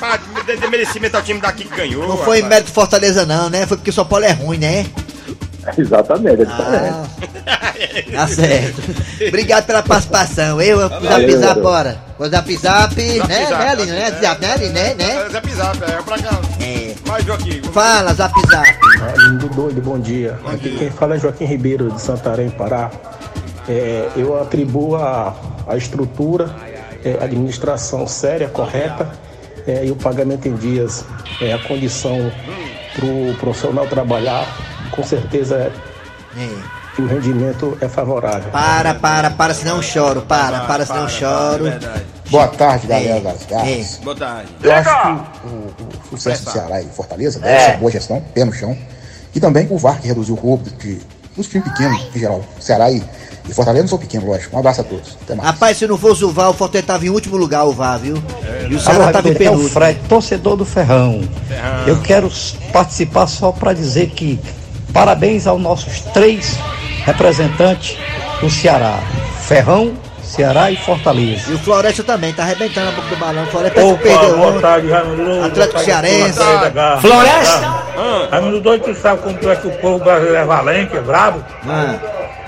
Rapaz, 0.01 0.21
de, 0.47 0.57
de 0.57 0.69
merecimento 0.69 1.17
ao 1.17 1.23
time 1.23 1.41
daqui 1.41 1.65
que 1.65 1.77
ganhou. 1.77 2.07
Não 2.09 2.17
foi 2.19 2.39
rapaz. 2.39 2.49
mérito 2.51 2.67
de 2.69 2.73
Fortaleza, 2.75 3.25
não, 3.25 3.49
né? 3.49 3.67
Foi 3.67 3.77
porque 3.77 3.91
o 3.91 3.93
São 3.93 4.05
Paulo 4.05 4.25
é 4.25 4.33
ruim, 4.33 4.59
né? 4.59 4.87
Exatamente, 5.79 6.43
é. 6.43 6.47
Ah, 7.47 7.73
tá 8.13 8.29
certo. 8.29 8.83
Obrigado 9.29 9.65
pela 9.65 9.83
participação. 9.83 10.61
Eu, 10.61 10.79
o 10.79 10.81
Zap 10.89 11.37
Zap, 11.37 11.61
bora. 11.61 11.99
O 12.19 12.29
Zap 12.29 12.57
Zap, 12.57 12.97
né? 12.97 13.17
Zap, 13.17 13.29
Né, 13.29 13.47
zap, 13.47 13.65
Aline, 13.65 13.93
né? 13.93 14.11
Zap, 14.21 14.41
né, 14.43 14.57
né? 14.57 14.95
né? 14.95 15.27
É, 15.27 15.31
Zap 15.31 15.51
Zap, 15.51 15.83
é 15.83 16.03
pra 16.03 16.19
cá. 16.19 16.41
É. 16.61 16.95
Mais 17.07 17.31
aqui. 17.31 17.63
Fala, 17.73 18.13
Zap 18.15 18.35
Zap. 18.51 18.79
Lindo 19.19 19.49
doido, 19.49 19.81
bom 19.81 19.99
dia. 19.99 20.39
Aqui 20.47 20.77
quem 20.77 20.91
fala 20.91 21.17
é 21.17 21.19
Joaquim 21.19 21.47
Ribeiro, 21.47 21.91
de 21.91 22.01
Santarém, 22.01 22.51
Pará. 22.51 22.91
É, 23.67 24.11
eu 24.17 24.39
atribuo 24.41 24.97
a, 24.97 25.35
a 25.67 25.77
estrutura, 25.77 26.55
é, 27.03 27.17
a 27.21 27.25
administração 27.25 28.07
séria, 28.07 28.49
correta 28.49 29.11
é, 29.67 29.85
e 29.87 29.91
o 29.91 29.97
pagamento 29.97 30.47
em 30.49 30.55
dias, 30.57 31.05
é, 31.41 31.53
a 31.53 31.59
condição 31.59 32.31
para 32.95 33.05
o 33.07 33.35
profissional 33.41 33.87
trabalhar, 33.87 34.47
com 34.91 35.03
certeza 35.03 35.73
é, 36.37 36.49
que 36.95 37.03
o 37.03 37.07
rendimento 37.07 37.77
é 37.81 37.89
favorável. 37.89 38.51
Para, 38.51 38.95
para, 38.95 39.31
para, 39.31 39.55
senão 39.55 39.77
eu 39.77 39.83
choro. 39.83 40.23
Para, 40.23 40.61
para, 40.61 40.87
senão 40.87 41.03
eu 41.03 41.09
choro. 41.09 41.65
Boa 42.31 42.49
tarde, 42.49 42.87
galera 42.87 43.17
É, 43.17 43.21
das 43.21 43.47
garras. 43.47 44.01
Boa 44.03 44.17
tarde. 44.17 44.49
Eu 44.63 44.73
acho 44.73 44.91
que 44.91 45.47
o, 45.49 45.75
o 46.15 46.17
sucesso 46.17 46.45
do 46.45 46.51
Ceará 46.51 46.81
e 46.83 46.87
Fortaleza 46.87 47.41
deve 47.41 47.53
É. 47.55 47.71
ser 47.73 47.77
boa 47.79 47.91
gestão, 47.91 48.21
pé 48.33 48.45
no 48.45 48.53
chão. 48.53 48.77
E 49.35 49.41
também 49.41 49.67
o 49.71 49.77
VAR 49.77 50.01
que 50.01 50.07
reduziu 50.07 50.35
o 50.35 50.39
roubo 50.39 50.71
de, 50.71 51.01
dos 51.37 51.49
times 51.49 51.69
pequenos 51.69 52.01
em 52.15 52.19
geral. 52.21 52.45
Ceará 52.61 52.91
e, 52.91 53.03
e 53.49 53.53
Fortaleza 53.53 53.83
não 53.83 53.89
são 53.89 53.99
pequenos, 53.99 54.27
lógico. 54.27 54.57
Um 54.57 54.59
abraço 54.59 54.81
a 54.81 54.85
todos. 54.85 55.17
Até 55.23 55.35
mais. 55.35 55.49
Rapaz, 55.49 55.77
se 55.77 55.87
não 55.87 55.99
fosse 55.99 56.25
o 56.25 56.31
VAR, 56.31 56.51
o 56.51 56.55
Fortaleza 56.55 56.87
tava 56.87 57.05
em 57.05 57.11
último 57.11 57.37
lugar, 57.37 57.65
o 57.65 57.73
VAR, 57.73 57.99
viu? 57.99 58.17
E 58.71 58.75
o 58.75 58.81
Ceará 58.81 59.13
tava 59.13 59.29
em 59.29 59.33
Ribeiro, 59.33 59.53
é 59.53 59.57
o 59.57 59.59
penúltimo. 59.59 59.81
Fred, 59.81 60.01
torcedor 60.09 60.57
do 60.57 60.65
Ferrão. 60.65 61.21
Eu 61.87 62.01
quero 62.01 62.31
participar 62.73 63.27
só 63.27 63.53
para 63.53 63.73
dizer 63.75 64.11
que 64.11 64.41
parabéns 64.93 65.47
aos 65.47 65.61
nossos 65.61 66.01
três 66.13 66.57
representantes 67.05 67.99
do 68.41 68.49
Ceará: 68.49 68.99
Ferrão, 69.43 69.93
Ceará 70.23 70.71
e 70.71 70.77
Fortaleza. 70.77 71.51
E 71.51 71.55
o 71.55 71.59
Floresta 71.59 72.03
também, 72.03 72.33
tá 72.33 72.45
arrebentando 72.45 72.89
a 72.89 72.93
boca 72.93 73.09
do 73.09 73.17
balão. 73.17 73.45
O 73.45 73.47
Floresta 73.49 73.85
Opa, 73.85 74.03
perdeu 74.03 74.37
boa 74.37 74.49
ontem. 74.49 74.61
tarde, 74.61 74.91
Raimundo. 74.91 75.45
Atlético 75.45 75.81
Cearense. 75.81 76.39
Floresta! 77.01 77.85
Raimundo 78.31 78.61
doido, 78.61 78.85
tu 78.85 78.95
sabe 78.95 79.23
como 79.23 79.37
tu 79.39 79.51
é 79.51 79.57
que 79.57 79.67
o 79.67 79.71
povo 79.79 80.03
brasileiro 80.03 80.37
é 80.39 80.45
valente, 80.45 80.97
é 80.97 81.01
brabo? 81.01 81.45
Ah. 81.69 81.95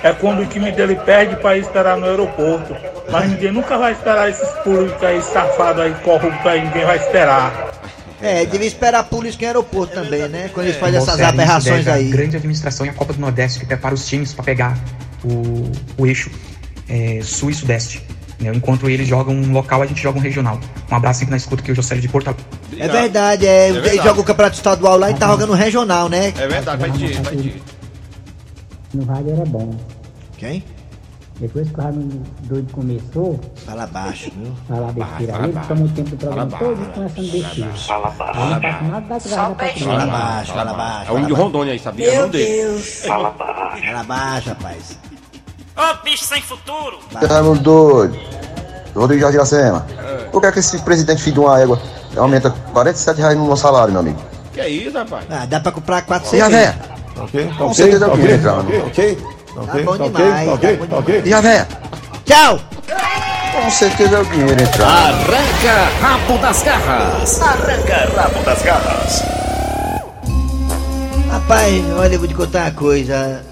É 0.02 0.12
quando 0.12 0.42
o 0.42 0.46
time 0.46 0.70
dele 0.72 0.96
perde 0.96 1.36
para 1.36 1.56
esperar 1.58 1.96
no 1.96 2.06
aeroporto. 2.06 2.76
Mas 3.10 3.30
ninguém 3.30 3.52
nunca 3.52 3.78
vai 3.78 3.92
esperar 3.92 4.28
esses 4.28 4.48
políticos 4.64 5.02
aí 5.02 5.22
safados 5.22 5.82
aí, 5.82 5.94
corruptos 6.02 6.46
aí, 6.46 6.64
ninguém 6.64 6.84
vai 6.84 6.96
esperar. 6.96 7.72
É, 8.20 8.44
devia 8.46 8.66
esperar 8.66 9.00
a 9.00 9.04
polícia 9.04 9.42
em 9.42 9.46
aeroporto 9.46 9.94
também, 9.94 10.26
né? 10.28 10.50
Quando 10.52 10.66
eles 10.66 10.78
fazem 10.78 10.98
essas 10.98 11.20
aberrações 11.20 11.86
aí. 11.86 12.08
grande 12.08 12.36
administração 12.36 12.86
e 12.86 12.88
a 12.88 12.92
Copa 12.92 13.12
do 13.12 13.20
Nordeste 13.20 13.60
que 13.60 13.66
prepara 13.66 13.94
os 13.94 14.06
times 14.06 14.32
para 14.32 14.44
pegar 14.44 14.78
o, 15.22 15.70
o 15.98 16.06
eixo 16.06 16.30
é, 16.88 17.20
sul 17.22 17.50
e 17.50 17.54
sudeste. 17.54 18.02
entendeu? 18.34 18.54
Enquanto 18.54 18.88
eles 18.88 19.06
jogam 19.06 19.34
um 19.34 19.52
local, 19.52 19.82
a 19.82 19.86
gente 19.86 20.02
joga 20.02 20.18
um 20.18 20.22
regional. 20.22 20.58
Um 20.90 20.94
abraço 20.94 21.20
sempre 21.20 21.32
na 21.32 21.36
escuta 21.36 21.62
que 21.62 21.70
eu 21.70 21.74
Josélio 21.74 22.00
de 22.00 22.08
Porto 22.08 22.28
Alegre. 22.28 22.46
É 22.78 22.88
verdade, 22.88 23.46
é. 23.46 23.68
Ele 23.68 23.80
verdade. 23.80 24.08
joga 24.08 24.20
o 24.20 24.24
campeonato 24.24 24.56
estadual 24.56 24.98
lá 24.98 25.10
e 25.10 25.14
tá 25.14 25.26
jogando 25.28 25.52
regional, 25.52 26.08
né? 26.08 26.32
É 26.38 26.46
verdade, 26.46 26.80
vai 26.80 26.90
de, 26.90 27.12
vai 27.20 27.36
de. 27.36 27.62
No 28.96 29.04
rádio 29.04 29.32
era 29.32 29.44
bom. 29.44 29.74
Quem? 30.38 30.64
Depois 31.38 31.68
que 31.70 31.78
o 31.78 31.82
rádio 31.82 32.22
doido 32.44 32.72
começou, 32.72 33.38
Fala 33.66 33.86
baixo, 33.88 34.32
viu? 34.34 34.54
falar 34.66 34.90
besteira 34.92 35.32
fala 35.34 35.44
aí, 35.44 35.52
baixo. 35.52 35.68
toma 35.68 35.84
o 35.84 35.88
tempo 35.88 36.10
do 36.10 36.16
programa 36.16 36.50
Fala 36.50 36.64
todo 36.64 36.76
baixo. 36.78 36.92
começando 36.94 37.32
besteira. 37.32 37.72
Fala 37.72 38.10
baixo. 38.10 38.40
Nada 38.40 38.60
da 38.60 38.78
grada 39.18 39.54
pra 39.54 39.68
Fala 39.68 40.06
baixo, 40.06 40.52
fala 40.54 40.72
baixo. 40.72 41.10
É 41.10 41.14
um 41.14 41.26
de 41.26 41.32
Rondônia 41.34 41.72
aí, 41.74 41.78
sabia? 41.78 42.10
É 42.14 42.24
um 42.24 42.28
deles. 42.30 43.04
Fala 43.06 43.30
baixo. 43.32 43.82
Fala 43.84 44.02
baixo, 44.04 44.48
rapaz. 44.48 44.98
Ô 45.76 46.04
bicho 46.04 46.24
sem 46.24 46.40
futuro! 46.40 46.98
Raimundo 47.28 47.60
doido. 47.60 48.18
Rodrigo 48.94 49.20
Jardim 49.20 49.36
Iracema. 49.36 49.86
Por 50.32 50.40
que, 50.40 50.46
é 50.46 50.52
que 50.52 50.58
esse 50.60 50.78
presidente 50.78 51.22
filho 51.22 51.34
de 51.34 51.40
uma 51.40 51.60
égua 51.60 51.78
aumenta 52.16 52.50
47 52.72 53.18
reais 53.20 53.36
no 53.36 53.44
meu 53.44 53.56
salário, 53.58 53.92
meu 53.92 54.00
amigo? 54.00 54.18
Que 54.54 54.60
é 54.62 54.68
isso, 54.70 54.96
rapaz? 54.96 55.26
Ah, 55.28 55.44
dá 55.44 55.60
pra 55.60 55.70
comprar 55.70 56.00
quatro 56.00 56.34
E 56.34 56.40
a 56.40 56.48
véia? 56.48 56.95
Ok, 57.18 57.50
Com 57.58 57.72
certeza 57.74 58.04
eu 58.06 58.10
queria 58.12 58.34
entrar, 58.34 58.52
mano. 58.56 58.86
ok, 58.86 59.16
Tá 59.54 59.62
ok, 59.62 59.84
tá 59.84 59.94
bom 60.86 60.98
ok. 60.98 61.22
E 61.24 61.32
a 61.32 61.40
véia? 61.40 61.68
Tchau! 62.24 62.60
Com 63.52 63.70
certeza 63.70 64.16
eu 64.16 64.24
queria 64.26 64.52
entrar. 64.52 64.86
Arranca 64.86 65.88
rabo 66.00 66.38
das 66.38 66.62
garras. 66.62 67.40
Arranca 67.40 68.12
rabo 68.14 68.44
das 68.44 68.62
garras. 68.62 69.22
Rapaz, 71.30 71.84
olha, 71.98 72.14
eu 72.14 72.18
vou 72.18 72.28
te 72.28 72.34
contar 72.34 72.64
uma 72.64 72.70
coisa. 72.72 73.42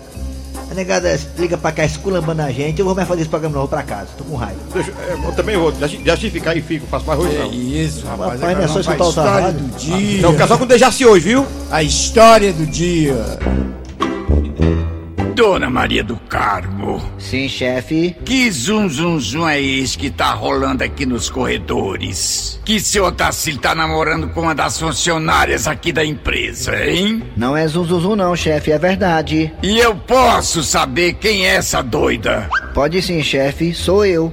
A 0.70 0.74
negada 0.74 1.18
liga 1.38 1.57
pra 1.57 1.72
cá 1.72 1.85
esculambando 1.85 2.42
a 2.42 2.50
gente. 2.50 2.79
Eu 2.79 2.85
vou 2.85 2.94
mais 2.94 3.07
fazer 3.07 3.22
esse 3.22 3.31
programa, 3.31 3.55
não, 3.55 3.61
vou 3.62 3.68
pra 3.68 3.83
casa. 3.83 4.09
Tô 4.16 4.24
com 4.24 4.37
raiva. 4.37 4.59
Deixa, 4.72 4.90
é, 4.90 5.18
eu 5.22 5.33
também 5.33 5.57
vou. 5.57 5.70
Deixa, 5.70 5.96
deixa 5.96 6.27
eu 6.27 6.31
ficar 6.31 6.57
e 6.57 6.62
fico, 6.62 6.87
faço 6.87 7.07
mais 7.07 7.20
hoje 7.20 7.38
não. 7.38 7.53
Isso, 7.53 8.07
rapaz, 8.07 8.40
não 8.40 8.48
é 8.48 8.68
só 8.68 8.81
escutar 8.81 9.09
história 9.09 9.46
rádio. 9.46 9.61
do 9.61 9.77
dia. 9.79 10.22
Não, 10.22 10.35
casal 10.35 10.59
com 10.59 10.66
Dejaci 10.66 11.07
hoje, 11.07 11.29
viu? 11.29 11.46
A 11.70 11.83
história 11.83 12.53
do 12.53 12.66
dia. 12.66 13.14
Dona 15.35 15.68
Maria 15.68 16.05
do 16.05 16.16
Carmo. 16.29 17.03
Sim, 17.18 17.49
chefe. 17.49 18.16
Que 18.25 18.49
zum 18.53 18.88
zum 18.88 19.18
zum 19.18 19.49
é 19.49 19.61
esse 19.61 19.99
que 19.99 20.09
tá 20.09 20.33
rolando 20.33 20.85
aqui 20.85 21.05
nos 21.05 21.29
corredores? 21.29 22.61
Que 22.64 22.79
seu 22.79 23.05
Otacílio 23.07 23.61
tá 23.61 23.75
namorando 23.75 24.29
com 24.29 24.42
uma 24.42 24.55
das 24.55 24.79
funcionárias 24.79 25.66
aqui 25.66 25.92
da 25.92 26.05
empresa, 26.05 26.77
hein? 26.85 27.23
Não 27.37 27.57
é 27.57 27.66
zum 27.66 27.85
zum 27.85 28.01
zum 28.01 28.16
não, 28.16 28.37
chefe, 28.37 28.70
é 28.70 28.79
verdade. 28.79 29.53
E 29.61 29.79
eu 29.79 29.97
posso 29.97 30.62
saber 30.62 31.14
quem 31.14 31.47
é 31.47 31.57
essa 31.57 31.83
doida? 31.83 32.49
Pode 32.73 33.03
sim, 33.03 33.20
chefe, 33.23 33.75
sou 33.75 34.07
eu. 34.07 34.33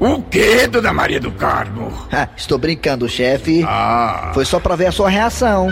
O 0.00 0.22
quê, 0.22 0.66
Dona 0.66 0.92
Maria 0.92 1.20
do 1.20 1.30
Carmo? 1.30 1.92
Estou 2.36 2.58
brincando, 2.58 3.08
chefe. 3.08 3.64
Ah. 3.64 4.32
Foi 4.34 4.44
só 4.44 4.58
pra 4.58 4.74
ver 4.74 4.86
a 4.86 4.92
sua 4.92 5.08
reação. 5.08 5.68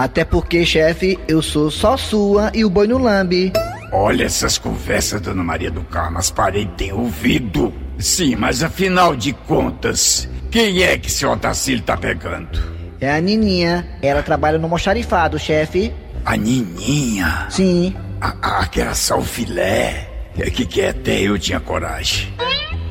Até 0.00 0.24
porque, 0.24 0.64
chefe, 0.64 1.18
eu 1.28 1.42
sou 1.42 1.70
só 1.70 1.94
sua 1.94 2.50
e 2.54 2.64
o 2.64 2.70
boi 2.70 2.86
no 2.86 2.96
lambe. 2.96 3.52
Olha 3.92 4.24
essas 4.24 4.56
conversas, 4.56 5.20
Dona 5.20 5.44
Maria 5.44 5.70
do 5.70 5.82
Carmo, 5.82 6.16
as 6.16 6.30
paredes 6.30 6.72
têm 6.78 6.90
ouvido. 6.90 7.70
Sim, 7.98 8.34
mas 8.34 8.62
afinal 8.62 9.14
de 9.14 9.34
contas, 9.34 10.26
quem 10.50 10.82
é 10.82 10.96
que 10.96 11.12
seu 11.12 11.30
Otacílio 11.30 11.82
tá 11.82 11.98
pegando? 11.98 12.58
É 12.98 13.10
a 13.10 13.20
Nininha. 13.20 13.86
Ela 14.00 14.22
trabalha 14.22 14.56
no 14.56 14.70
moxarifado, 14.70 15.38
chefe. 15.38 15.92
A 16.24 16.34
Nininha? 16.34 17.48
Sim. 17.50 17.94
A, 18.22 18.60
a, 18.62 18.66
que 18.68 18.80
era 18.80 18.94
só 18.94 19.18
o 19.18 19.22
filé. 19.22 20.08
É 20.38 20.48
que, 20.48 20.64
que 20.64 20.80
até 20.80 21.20
eu 21.20 21.38
tinha 21.38 21.60
coragem. 21.60 22.32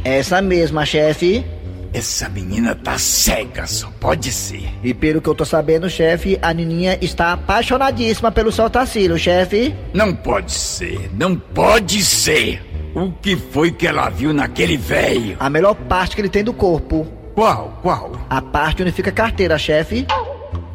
Essa 0.04 0.44
mesma, 0.44 0.86
chefe. 0.86 1.44
Essa 1.92 2.30
menina 2.30 2.76
tá 2.76 3.00
cega, 3.00 3.66
só 3.66 3.92
pode 4.00 4.32
ser. 4.32 4.70
E 4.84 4.94
pelo 4.94 5.20
que 5.20 5.28
eu 5.28 5.34
tô 5.34 5.44
sabendo, 5.44 5.90
chefe, 5.90 6.38
a 6.40 6.54
Nininha 6.54 7.00
está 7.02 7.34
apaixonadíssima 7.34 8.32
pelo 8.32 8.52
seu 8.52 8.70
Tacílio, 8.70 9.18
chefe. 9.18 9.76
Não 9.94 10.14
pode 10.14 10.52
ser, 10.52 11.10
não 11.14 11.36
pode 11.36 12.04
ser. 12.04 12.64
O 12.94 13.12
que 13.12 13.36
foi 13.36 13.72
que 13.72 13.88
ela 13.88 14.10
viu 14.10 14.32
naquele 14.34 14.78
velho? 14.78 15.36
A 15.40 15.50
melhor 15.50 15.74
parte 15.74 16.16
que 16.16 16.22
ele 16.22 16.30
tem 16.30 16.44
do 16.44 16.54
corpo. 16.54 17.08
Qual, 17.34 17.80
qual? 17.82 18.12
A 18.30 18.42
parte 18.42 18.84
onde 18.84 18.92
fica 18.92 19.10
a 19.10 19.14
carteira, 19.14 19.58
chefe. 19.58 20.06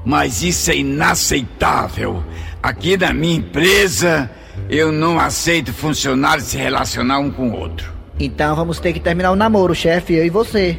Mas 0.04 0.42
isso 0.42 0.70
é 0.70 0.76
inaceitável. 0.76 2.24
Aqui 2.60 2.96
na 2.96 3.12
minha 3.12 3.36
empresa, 3.36 4.30
eu 4.68 4.90
não 4.90 5.20
aceito 5.20 5.72
funcionários 5.72 6.48
se 6.48 6.56
relacionar 6.56 7.18
um 7.20 7.30
com 7.30 7.50
o 7.50 7.56
outro. 7.56 7.92
Então 8.18 8.56
vamos 8.56 8.80
ter 8.80 8.92
que 8.92 9.00
terminar 9.00 9.30
o 9.30 9.36
namoro, 9.36 9.74
chefe, 9.74 10.14
eu 10.14 10.24
e 10.24 10.30
você. 10.30 10.78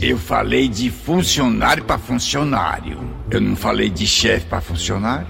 Eu 0.00 0.16
falei 0.16 0.68
de 0.68 0.90
funcionário 0.90 1.84
para 1.84 1.98
funcionário. 1.98 3.00
Eu 3.30 3.40
não 3.40 3.56
falei 3.56 3.90
de 3.90 4.06
chefe 4.06 4.46
para 4.46 4.60
funcionário. 4.60 5.26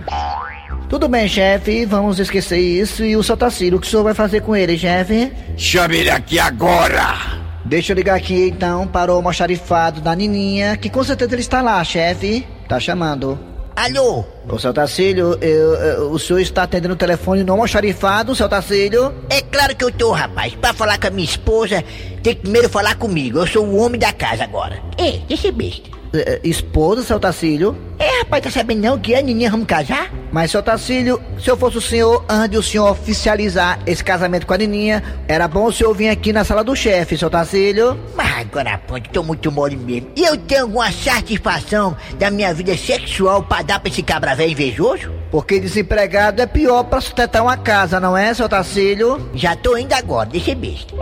Tudo 0.89 1.09
bem, 1.09 1.29
chefe, 1.29 1.85
vamos 1.85 2.19
esquecer 2.19 2.59
isso 2.59 3.05
e 3.05 3.17
o 3.17 3.23
seu 3.23 3.37
Tacílio, 3.37 3.77
o 3.77 3.81
que 3.81 3.87
o 3.87 3.91
senhor 3.91 4.03
vai 4.03 4.15
fazer 4.15 4.41
com 4.41 4.57
ele, 4.57 4.79
chefe? 4.79 5.31
Chame 5.57 5.99
ele 5.99 6.11
aqui 6.11 6.39
agora! 6.39 7.39
Deixa 7.65 7.93
eu 7.93 7.97
ligar 7.97 8.17
aqui 8.17 8.49
então 8.49 8.87
para 8.87 9.13
o 9.13 9.17
almoxarifado 9.17 10.01
da 10.01 10.15
Nininha, 10.15 10.77
que 10.79 10.89
com 10.89 11.05
certeza 11.05 11.35
ele 11.35 11.43
está 11.43 11.61
lá, 11.61 11.85
chefe. 11.85 12.47
Tá 12.67 12.81
chamando. 12.81 13.39
Alô? 13.77 14.25
Ô, 14.49 14.59
seu 14.59 14.73
Tacílio, 14.73 15.37
eu- 15.43 15.75
eu- 15.75 16.11
o 16.11 16.19
senhor 16.19 16.39
está 16.41 16.63
atendendo 16.63 16.95
o 16.95 16.97
telefone 16.97 17.45
no 17.45 17.53
almoxarifado, 17.53 18.35
seu 18.35 18.49
Tacílio? 18.49 19.15
É 19.29 19.43
claro 19.43 19.77
que 19.77 19.85
eu 19.85 19.93
tô, 19.93 20.11
rapaz. 20.13 20.55
Pra 20.55 20.73
falar 20.73 20.99
com 20.99 21.07
a 21.07 21.11
minha 21.11 21.25
esposa, 21.29 21.85
tem 22.23 22.35
que 22.35 22.41
primeiro 22.43 22.69
falar 22.69 22.95
comigo. 22.97 23.39
Eu 23.41 23.47
sou 23.47 23.65
o 23.67 23.77
homem 23.77 24.01
da 24.01 24.13
casa 24.13 24.45
agora. 24.45 24.81
É, 24.97 25.19
deixa 25.29 25.53
besta. 25.53 25.99
É, 26.15 26.41
esposa, 26.43 27.03
seu 27.03 27.21
Tacílio? 27.21 27.77
É, 27.99 28.21
rapaz, 28.21 28.43
tá 28.45 28.51
sabendo 28.51 28.81
não 28.81 28.99
que 28.99 29.15
a 29.15 29.21
Nininha 29.21 29.51
vamos 29.51 29.67
casar? 29.67 30.11
Mas, 30.33 30.51
seu 30.51 30.63
Tacílio, 30.63 31.21
se 31.43 31.51
eu 31.51 31.57
fosse 31.57 31.77
o 31.77 31.81
senhor, 31.83 32.25
antes 32.29 32.51
de 32.53 32.57
o 32.57 32.63
senhor 32.63 32.91
oficializar 32.91 33.79
esse 33.87 34.03
casamento 34.03 34.47
com 34.47 34.55
a 34.55 34.57
Nininha, 34.57 35.03
era 35.27 35.47
bom 35.47 35.65
o 35.67 35.73
senhor 35.73 35.93
vir 35.95 36.09
aqui 36.09 36.33
na 36.33 36.45
sala 36.45 36.65
do 36.65 36.75
chefe, 36.75 37.19
seu 37.19 37.29
Tacílio. 37.29 37.99
Mas 38.15 38.39
agora 38.41 38.79
pode, 38.79 39.11
tô 39.11 39.23
muito 39.23 39.53
mole 39.53 39.77
mesmo. 39.77 40.09
E 40.17 40.23
eu 40.25 40.35
tenho 40.39 40.63
alguma 40.63 40.91
satisfação 40.91 41.95
da 42.19 42.31
minha 42.31 42.55
vida 42.55 42.75
sexual 42.77 43.43
pra 43.43 43.61
dar 43.61 43.79
pra 43.81 43.91
esse 43.91 44.03
cabra 44.03 44.35
velho 44.39 44.53
invejoso? 44.53 45.13
Porque 45.31 45.59
desempregado 45.59 46.41
é 46.41 46.47
pior 46.47 46.85
pra 46.85 47.01
sustentar 47.01 47.43
uma 47.43 47.57
casa, 47.57 47.99
não 47.99 48.17
é, 48.17 48.33
seu 48.33 48.49
Tacílio? 48.49 49.29
Já 49.35 49.57
tô 49.57 49.77
indo 49.77 49.93
agora, 49.93 50.29
deixa 50.29 50.55
besta. 50.55 50.95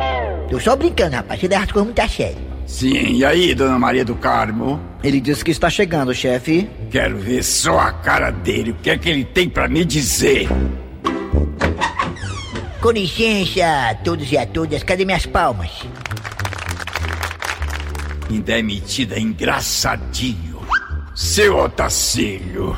Tô 0.49 0.59
só 0.59 0.75
brincando, 0.75 1.17
rapaz. 1.17 1.39
Você 1.39 1.47
leva 1.47 1.65
as 1.65 1.71
coisas 1.71 1.87
muito 1.87 2.01
a 2.01 2.09
sério. 2.09 2.39
Sim, 2.67 3.13
e 3.13 3.25
aí, 3.25 3.55
Dona 3.55 3.79
Maria 3.79 4.05
do 4.05 4.17
Carmo? 4.17 4.81
Ele 5.05 5.21
disse 5.21 5.45
que 5.45 5.51
está 5.51 5.71
chegando, 5.71 6.13
chefe. 6.15 6.69
Quero 6.91 7.19
ver 7.19 7.45
só 7.45 7.79
a 7.79 7.93
cara 7.93 8.31
dele. 8.31 8.73
O 8.73 8.75
que 8.75 8.91
é 8.91 8.99
que 8.99 9.09
ele 9.09 9.25
tem 9.25 9.49
pra 9.49 9.69
me 9.69 9.85
dizer? 9.85 10.49
Com 12.81 12.91
licença, 12.91 13.91
a 13.91 13.95
todos 13.95 14.33
e 14.33 14.39
a 14.39 14.47
todas. 14.47 14.83
Cadê 14.83 15.05
minhas 15.05 15.27
palmas? 15.27 15.71
Ainda 18.29 18.59
é 18.59 18.63
metida 18.63 19.19
engraçadinho. 19.21 20.56
Seu 21.17 21.57
Otacílio, 21.57 22.77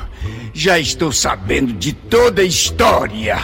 já 0.55 0.79
estou 0.79 1.11
sabendo 1.11 1.73
de 1.73 1.93
toda 1.93 2.41
a 2.41 2.45
história. 2.45 3.37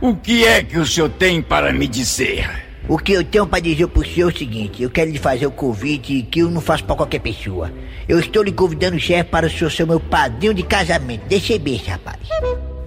O 0.00 0.16
que 0.16 0.44
é 0.44 0.60
que 0.60 0.76
o 0.76 0.84
senhor 0.84 1.08
tem 1.08 1.40
para 1.40 1.72
me 1.72 1.86
dizer? 1.86 2.50
O 2.88 2.98
que 2.98 3.12
eu 3.12 3.22
tenho 3.22 3.46
pra 3.46 3.60
dizer 3.60 3.86
pro 3.86 4.04
senhor 4.04 4.32
é 4.32 4.34
o 4.34 4.36
seguinte: 4.36 4.82
eu 4.82 4.90
quero 4.90 5.12
lhe 5.12 5.20
fazer 5.20 5.46
o 5.46 5.52
convite 5.52 6.26
que 6.28 6.40
eu 6.40 6.50
não 6.50 6.60
faço 6.60 6.82
pra 6.82 6.96
qualquer 6.96 7.20
pessoa. 7.20 7.70
Eu 8.08 8.18
estou 8.18 8.42
lhe 8.42 8.50
convidando, 8.50 8.98
chefe, 8.98 9.30
para 9.30 9.46
o 9.46 9.50
senhor 9.50 9.70
ser 9.70 9.86
meu 9.86 10.00
padrinho 10.00 10.52
de 10.52 10.64
casamento. 10.64 11.22
Deixa 11.28 11.56
besta, 11.56 11.92
rapaz. 11.92 12.18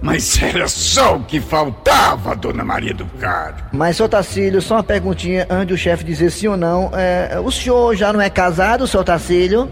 Mas 0.02 0.40
era 0.42 0.68
só 0.68 1.16
o 1.16 1.24
que 1.24 1.40
faltava, 1.40 2.36
Dona 2.36 2.62
Maria 2.62 2.92
do 2.92 3.06
Carmo. 3.18 3.58
Mas, 3.72 3.96
seu 3.96 4.08
Tacílio, 4.08 4.60
só 4.60 4.76
uma 4.76 4.82
perguntinha 4.82 5.46
antes 5.50 5.68
do 5.68 5.78
chefe 5.78 6.04
dizer 6.04 6.30
sim 6.30 6.46
ou 6.46 6.56
não. 6.58 6.90
É, 6.94 7.40
o 7.40 7.50
senhor 7.50 7.96
já 7.96 8.12
não 8.12 8.20
é 8.20 8.30
casado, 8.30 8.86
seu 8.86 9.02
Tacílio? 9.02 9.68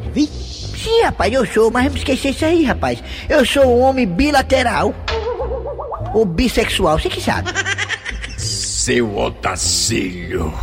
Sim, 0.87 1.03
rapaz, 1.03 1.33
eu 1.33 1.45
sou, 1.45 1.69
mas 1.69 1.87
não 1.87 1.93
me 1.95 1.99
esqueça 1.99 2.29
isso 2.29 2.45
aí, 2.45 2.63
rapaz. 2.63 3.03
Eu 3.29 3.45
sou 3.45 3.65
um 3.65 3.81
homem 3.81 4.07
bilateral. 4.07 4.95
Ou 6.15 6.25
bissexual, 6.25 6.97
você 6.97 7.09
que 7.09 7.21
sabe. 7.21 7.51
Seu 8.39 9.19
Otacílio, 9.19 10.55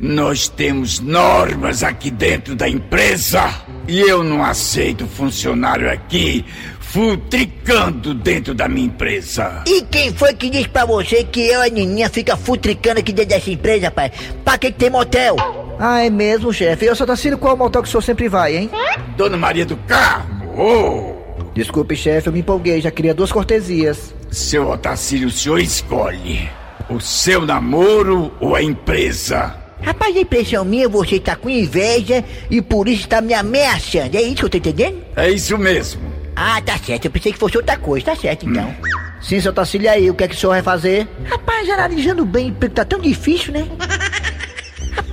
nós 0.00 0.48
temos 0.48 1.00
normas 1.00 1.82
aqui 1.82 2.10
dentro 2.10 2.54
da 2.54 2.66
empresa 2.66 3.46
e 3.86 4.00
eu 4.00 4.24
não 4.24 4.42
aceito 4.42 5.06
funcionário 5.06 5.92
aqui 5.92 6.46
futricando 6.80 8.14
dentro 8.14 8.54
da 8.54 8.66
minha 8.70 8.86
empresa. 8.86 9.64
E 9.66 9.82
quem 9.82 10.14
foi 10.14 10.32
que 10.32 10.48
disse 10.48 10.70
pra 10.70 10.86
você 10.86 11.24
que 11.24 11.40
eu 11.40 11.62
e 11.62 11.66
a 11.66 11.68
Nininha 11.68 12.08
fica 12.08 12.38
futricando 12.38 13.00
aqui 13.00 13.12
dentro 13.12 13.36
dessa 13.36 13.50
empresa, 13.50 13.90
pai? 13.90 14.10
Pra 14.42 14.56
que, 14.56 14.72
que 14.72 14.78
tem 14.78 14.88
motel? 14.88 15.36
Ah, 15.84 16.04
é 16.04 16.10
mesmo, 16.10 16.52
chefe. 16.52 16.84
Eu 16.84 16.94
só 16.94 17.04
sendo 17.16 17.36
qual 17.36 17.56
motel 17.56 17.82
que 17.82 17.88
o 17.88 17.90
senhor 17.90 18.02
sempre 18.02 18.28
vai, 18.28 18.56
hein? 18.56 18.70
Dona 19.16 19.36
Maria 19.36 19.66
do 19.66 19.76
Carmo! 19.78 21.16
Desculpe, 21.54 21.96
chefe, 21.96 22.28
eu 22.28 22.32
me 22.32 22.38
empolguei, 22.38 22.80
já 22.80 22.88
queria 22.88 23.12
duas 23.12 23.32
cortesias. 23.32 24.14
Seu 24.30 24.70
Otacílio, 24.70 25.26
o 25.26 25.30
senhor 25.32 25.58
escolhe 25.58 26.48
o 26.88 27.00
seu 27.00 27.44
namoro 27.44 28.32
ou 28.38 28.54
a 28.54 28.62
empresa? 28.62 29.56
Rapaz, 29.82 30.16
a 30.16 30.20
impressão 30.20 30.64
minha, 30.64 30.88
você 30.88 31.18
tá 31.18 31.34
com 31.34 31.50
inveja 31.50 32.24
e 32.48 32.62
por 32.62 32.86
isso 32.86 33.08
tá 33.08 33.20
me 33.20 33.34
ameaçando. 33.34 34.16
É 34.16 34.22
isso 34.22 34.36
que 34.36 34.44
eu 34.44 34.50
tô 34.50 34.58
entendendo? 34.58 35.02
É 35.16 35.30
isso 35.30 35.58
mesmo. 35.58 36.00
Ah, 36.36 36.62
tá 36.62 36.78
certo. 36.78 37.06
Eu 37.06 37.10
pensei 37.10 37.32
que 37.32 37.38
fosse 37.38 37.56
outra 37.56 37.76
coisa. 37.76 38.06
Tá 38.06 38.14
certo, 38.14 38.48
então. 38.48 38.72
Sim, 39.20 39.40
seu 39.40 39.52
Tacílio, 39.52 39.90
aí, 39.90 40.08
o 40.08 40.14
que 40.14 40.22
é 40.22 40.28
que 40.28 40.36
o 40.36 40.38
senhor 40.38 40.52
vai 40.52 40.62
fazer? 40.62 41.08
Rapaz, 41.24 41.68
analisando 41.68 42.24
bem, 42.24 42.48
emprego 42.48 42.72
tá 42.72 42.84
tão 42.84 43.00
difícil, 43.00 43.52
né? 43.52 43.66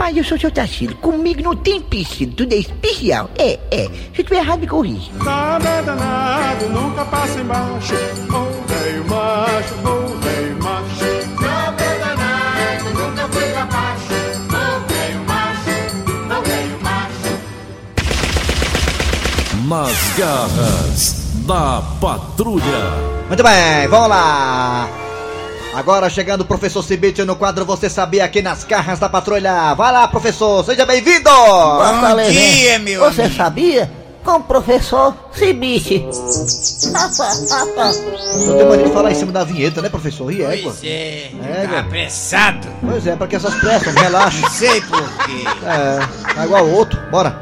Rapaz, 0.09 0.17
eu 0.17 0.23
sou 0.23 0.39
seu 0.39 0.49
Tacílio. 0.49 0.95
Comigo 0.97 1.43
não 1.43 1.55
tem 1.55 1.77
empecilho, 1.77 2.33
tudo 2.33 2.53
é 2.53 2.57
especial. 2.57 3.29
É, 3.37 3.59
é. 3.69 3.85
Se 3.85 4.21
eu 4.21 4.25
tiver 4.25 4.37
errado, 4.37 4.61
me 4.61 4.67
corrige. 4.67 5.11
Nada 5.23 5.69
é 5.69 5.81
danado, 5.83 6.69
nunca 6.69 7.05
passa 7.05 7.39
embaixo. 7.39 7.93
Ô 7.93 8.41
velho 8.67 9.07
macho, 9.07 9.75
ô 9.83 10.17
velho 10.17 10.63
macho. 10.63 11.05
Nada 11.39 11.83
é 11.83 11.99
danado, 11.99 12.89
nunca 12.95 13.27
foi 13.27 13.43
pra 13.51 13.65
baixo. 13.65 14.13
Ô 14.49 14.79
velho 14.87 15.23
macho, 15.27 15.69
ô 16.25 16.41
velho 16.41 16.79
macho. 16.81 17.29
Nas 19.67 20.17
garras 20.17 21.13
da 21.45 21.83
patrulha. 22.01 22.93
Muito 23.27 23.43
bem, 23.43 23.87
vamos 23.87 24.09
lá. 24.09 24.89
Agora 25.73 26.09
chegando 26.09 26.41
o 26.41 26.45
professor 26.45 26.83
Cibite 26.83 27.23
no 27.23 27.35
quadro 27.35 27.63
Você 27.65 27.89
Sabia 27.89 28.25
aqui 28.25 28.41
nas 28.41 28.63
carras 28.63 28.99
da 28.99 29.07
patrulha. 29.07 29.73
Vai 29.75 29.91
lá, 29.91 30.07
professor, 30.07 30.63
seja 30.65 30.85
bem-vindo! 30.85 31.29
Bom 31.29 32.31
dia, 32.31 32.79
meu 32.79 33.01
Você 33.01 33.29
sabia? 33.29 33.89
Com 34.23 34.31
o 34.37 34.43
professor 34.43 35.15
Cibite. 35.31 36.05
Não 38.45 38.57
tem 38.57 38.65
maneira 38.67 38.87
de 38.87 38.93
falar 38.93 39.11
em 39.11 39.15
cima 39.15 39.31
da 39.31 39.43
vinheta, 39.43 39.81
né, 39.81 39.89
professor? 39.89 40.31
E 40.31 40.41
é, 40.43 40.57
pô. 40.57 40.63
Pois 40.71 40.83
é, 40.83 41.31
É, 41.45 41.67
tá 41.67 41.79
apressado. 41.79 42.67
Pois 42.81 43.07
é, 43.07 43.15
pra 43.15 43.27
que 43.27 43.35
essas 43.37 43.55
pressas? 43.55 43.93
Relaxa. 43.93 44.41
Não 44.41 44.49
sei 44.49 44.81
por 44.81 45.01
quê. 45.25 45.43
É, 45.65 46.33
tá 46.33 46.45
igual 46.45 46.65
o 46.65 46.71
outro. 46.75 46.99
Bora. 47.09 47.41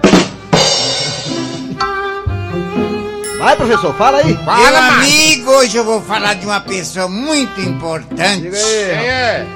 Vai, 3.37 3.55
professor, 3.55 3.93
fala 3.95 4.17
aí. 4.19 4.33
Meu 4.33 4.75
amigo, 4.77 5.51
hoje 5.51 5.77
eu 5.77 5.83
vou 5.85 6.01
falar 6.01 6.33
de 6.33 6.45
uma 6.45 6.59
pessoa 6.59 7.07
muito 7.07 7.61
importante. 7.61 8.41
Diga 8.41 8.57
aí. 8.57 8.63
Quem 8.97 9.09
é? 9.09 9.47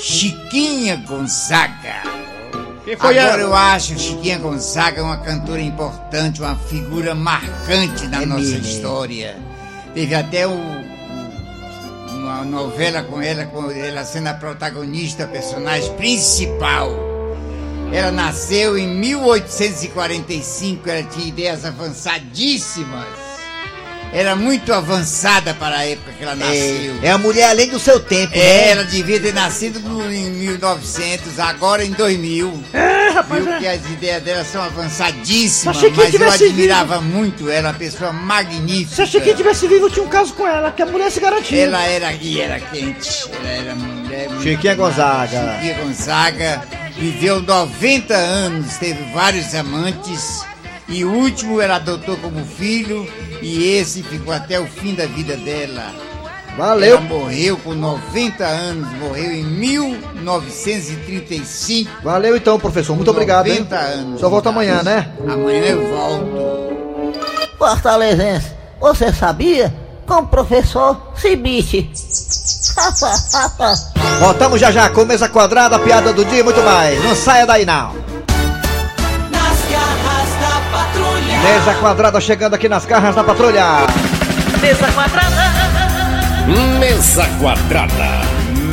Chiquinha 0.00 0.96
Gonzaga. 0.96 2.02
Quem 2.84 2.96
foi 2.96 3.18
Agora 3.18 3.34
ela? 3.34 3.42
eu 3.42 3.54
acho 3.54 3.98
Chiquinha 3.98 4.38
Gonzaga 4.38 5.04
uma 5.04 5.18
cantora 5.18 5.60
importante, 5.60 6.40
uma 6.40 6.56
figura 6.56 7.14
marcante 7.14 8.08
na 8.08 8.26
nossa 8.26 8.40
mesmo, 8.40 8.56
é. 8.66 8.70
história. 8.70 9.36
Teve 9.94 10.14
até 10.14 10.46
o- 10.48 10.90
uma 12.12 12.42
novela 12.44 13.02
com 13.02 13.20
ela, 13.22 13.44
com 13.46 13.70
ela 13.70 14.04
sendo 14.04 14.28
a 14.28 14.34
protagonista, 14.34 15.24
a 15.24 15.28
personagem 15.28 15.92
principal. 15.96 16.90
Ela 17.92 18.12
nasceu 18.12 18.78
em 18.78 18.86
1845, 18.86 20.88
ela 20.88 21.02
tinha 21.02 21.26
ideias 21.28 21.64
avançadíssimas. 21.64 23.08
Era 24.12 24.34
muito 24.34 24.72
avançada 24.72 25.54
para 25.54 25.76
a 25.78 25.86
época 25.86 26.10
que 26.18 26.24
ela 26.24 26.34
nasceu. 26.34 26.96
É 27.00 27.12
a 27.12 27.18
mulher 27.18 27.48
além 27.50 27.68
do 27.70 27.78
seu 27.78 28.00
tempo, 28.00 28.32
É, 28.34 28.38
né? 28.38 28.70
ela 28.72 28.82
devia 28.84 29.20
ter 29.20 29.32
nascido 29.32 29.78
no- 29.78 30.12
em 30.12 30.28
1900, 30.30 31.38
agora 31.38 31.84
em 31.84 31.92
2000. 31.92 32.60
É, 32.72 33.10
rapaz, 33.10 33.44
Viu 33.44 33.52
é. 33.52 33.58
que 33.60 33.66
as 33.68 33.84
ideias 33.86 34.20
dela 34.24 34.44
são 34.44 34.62
avançadíssimas, 34.64 35.76
Se 35.76 35.86
a 35.86 35.90
Chiquinha 35.90 36.26
mas 36.28 36.40
eu 36.40 36.48
admirava 36.48 37.00
muito 37.00 37.48
ela, 37.48 37.68
uma 37.68 37.74
pessoa 37.78 38.12
magnífica. 38.12 38.96
Se 38.96 39.02
a 39.02 39.06
Chiquinha 39.06 39.34
tivesse 39.36 39.68
vivo, 39.68 39.86
eu 39.86 39.90
tinha 39.90 40.04
um 40.04 40.08
caso 40.08 40.32
com 40.34 40.44
ela, 40.46 40.72
que 40.72 40.82
a 40.82 40.86
mulher 40.86 41.08
se 41.12 41.20
garantia. 41.20 41.62
Ela 41.66 41.84
era 41.84 42.12
e 42.12 42.40
era 42.40 42.58
quente, 42.58 43.30
ela 43.32 43.48
era 43.48 43.74
mulher. 43.76 44.28
Chiquinha. 44.42 44.74
Gonzaga. 44.74 45.54
Chiquinha 45.54 45.74
Gonzaga 45.84 46.62
viveu 46.96 47.42
90 47.42 48.14
anos, 48.14 48.76
teve 48.76 49.02
vários 49.12 49.52
amantes 49.54 50.44
e 50.88 51.04
o 51.04 51.12
último 51.12 51.60
ela 51.60 51.76
adotou 51.76 52.16
como 52.16 52.44
filho 52.44 53.06
e 53.40 53.76
esse 53.76 54.02
ficou 54.02 54.34
até 54.34 54.58
o 54.58 54.66
fim 54.66 54.92
da 54.94 55.06
vida 55.06 55.36
dela. 55.36 55.94
Valeu. 56.56 56.96
Ela 56.96 57.02
morreu 57.02 57.56
com 57.58 57.74
90 57.74 58.44
anos, 58.44 58.90
morreu 58.98 59.30
em 59.32 59.44
1935. 59.44 61.88
Valeu 62.02 62.36
então, 62.36 62.58
professor. 62.58 62.96
Muito 62.96 63.10
obrigado, 63.10 63.46
hein? 63.46 63.60
90 63.60 63.76
anos. 63.76 64.20
Só 64.20 64.28
volta 64.28 64.48
amanhã, 64.48 64.82
né? 64.82 65.08
Amanhã 65.28 65.62
eu 65.62 65.96
volto. 65.96 67.14
Fortalezense, 67.56 68.50
você 68.80 69.12
sabia? 69.12 69.72
Com 70.10 70.22
o 70.22 70.26
professor 70.26 71.00
Cibite. 71.14 71.88
Voltamos 74.18 74.60
já 74.60 74.72
já 74.72 74.90
com 74.90 75.04
mesa 75.04 75.28
quadrada, 75.28 75.78
piada 75.78 76.12
do 76.12 76.24
dia 76.24 76.40
e 76.40 76.42
muito 76.42 76.60
mais. 76.62 77.00
Não 77.04 77.14
saia 77.14 77.46
daí 77.46 77.64
não. 77.64 77.94
Nas 79.30 79.60
garras 79.70 80.28
da 80.40 80.60
patrulha. 80.72 81.38
Mesa 81.44 81.74
quadrada 81.74 82.20
chegando 82.20 82.54
aqui 82.54 82.68
nas 82.68 82.84
carras 82.84 83.14
da 83.14 83.22
patrulha. 83.22 83.86
Mesa 84.60 84.90
quadrada. 84.90 85.52
Mesa 86.80 87.28
quadrada. 87.38 88.26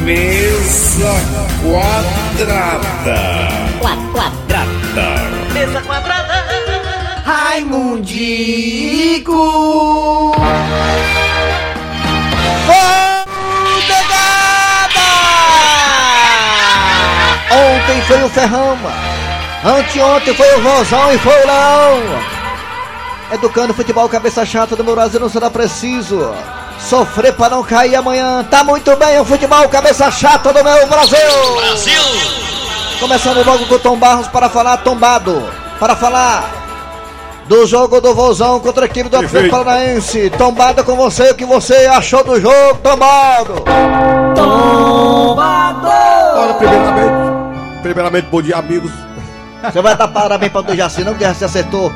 Mesa 0.04 1.14
quadrada. 1.62 3.16
Quadrada. 3.80 4.66
Mesa 5.54 5.82
quadrada. 5.84 6.48
Raimundico. 7.24 8.48
Ontem 17.50 18.02
foi 18.02 18.24
o 18.24 18.30
Ferrão, 18.30 18.78
anteontem 19.64 20.34
foi 20.34 20.56
o 20.56 20.62
Vozão 20.62 21.14
e 21.14 21.18
foi 21.20 21.34
o 21.34 21.48
Leão. 21.48 22.38
Educando 23.32 23.74
futebol 23.74 24.08
cabeça 24.08 24.46
chata 24.46 24.76
do 24.76 24.84
meu 24.84 24.96
Brasil 24.96 25.20
não 25.20 25.30
será 25.30 25.50
preciso. 25.50 26.34
Sofrer 26.80 27.34
para 27.34 27.56
não 27.56 27.64
cair 27.64 27.96
amanhã. 27.96 28.46
Tá 28.50 28.64
muito 28.64 28.96
bem 28.96 29.20
o 29.20 29.26
futebol 29.26 29.68
cabeça 29.68 30.10
chata 30.12 30.54
do 30.54 30.64
meu 30.64 30.88
Brasil. 30.88 31.56
Brasil. 31.56 32.02
Começando 33.00 33.46
logo 33.46 33.66
com 33.66 33.76
o 33.76 33.80
Tom 33.80 33.98
Barros 33.98 34.28
para 34.28 34.50
falar 34.50 34.78
tombado. 34.78 35.44
Para 35.80 35.96
falar 35.96 36.67
do 37.48 37.66
jogo 37.66 38.02
do 38.02 38.14
Vozão 38.14 38.60
contra 38.60 38.84
a 38.84 38.86
equipe 38.86 39.10
do 39.10 39.18
Atlético. 39.18 39.50
Paranaense. 39.50 40.30
Tombado 40.32 40.84
com 40.84 40.96
você, 40.96 41.32
o 41.32 41.36
que 41.36 41.46
você 41.46 41.86
achou 41.88 42.24
do 42.24 42.40
jogo, 42.40 42.80
tombado? 42.84 43.64
Tombado! 44.36 45.88
Olha, 46.36 46.54
primeiramente, 46.54 47.82
primeiramente, 47.82 48.28
bom 48.30 48.42
dia, 48.42 48.58
amigos. 48.58 48.92
Você 49.64 49.82
vai 49.82 49.96
dar 49.96 50.08
parabéns 50.08 50.52
para 50.52 50.62
o 50.62 50.64
Dejaci, 50.64 51.04
não? 51.04 51.14
Que 51.14 51.20
Dejaci 51.20 51.46
acertou 51.46 51.92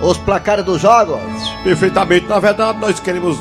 os 0.00 0.18
placares 0.18 0.64
dos 0.64 0.80
jogos. 0.80 1.20
Perfeitamente. 1.62 2.26
Na 2.26 2.40
verdade, 2.40 2.78
nós 2.78 2.98
queremos, 2.98 3.38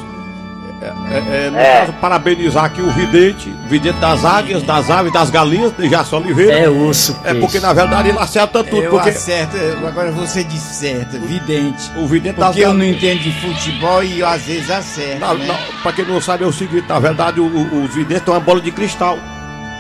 é, 0.83 1.13
é, 1.15 1.45
é, 1.47 1.49
no 1.49 1.57
É. 1.57 1.79
caso, 1.81 1.93
parabenizar 1.93 2.65
aqui 2.65 2.81
o 2.81 2.91
vidente, 2.91 3.49
vidente 3.67 3.99
das 3.99 4.23
águias, 4.25 4.63
das 4.63 4.89
aves, 4.89 5.11
das 5.13 5.29
galinhas, 5.29 5.71
de 5.77 5.89
Jaci 5.89 6.15
Oliveira. 6.15 6.53
É 6.59 6.69
osso, 6.69 7.15
É 7.23 7.33
porque, 7.33 7.59
na 7.59 7.71
verdade, 7.73 8.09
ele 8.09 8.19
acerta 8.19 8.63
tudo. 8.63 8.81
Eu 8.83 8.91
porque 8.91 9.09
acerto, 9.09 9.55
agora 9.87 10.11
você 10.11 10.43
disse 10.43 10.73
certo, 10.75 11.19
vidente. 11.19 11.91
o 11.97 12.05
vidente 12.07 12.35
das 12.39 12.47
Porque 12.47 12.61
eu 12.65 12.73
não 12.73 12.83
entendo 12.85 13.19
de 13.21 13.31
futebol 13.41 14.03
e 14.03 14.19
eu, 14.19 14.27
às 14.27 14.41
vezes 14.41 14.69
acerto. 14.69 15.19
Não, 15.19 15.33
né? 15.35 15.45
não, 15.47 15.81
pra 15.81 15.91
quem 15.93 16.05
não 16.05 16.19
sabe, 16.21 16.43
é 16.43 16.47
o 16.47 16.51
seguinte: 16.53 16.85
na 16.87 16.99
verdade, 16.99 17.39
o- 17.39 17.83
os 17.83 17.93
videntes 17.93 18.23
têm 18.23 18.33
uma 18.33 18.39
bola 18.39 18.59
de 18.61 18.71
cristal. 18.71 19.17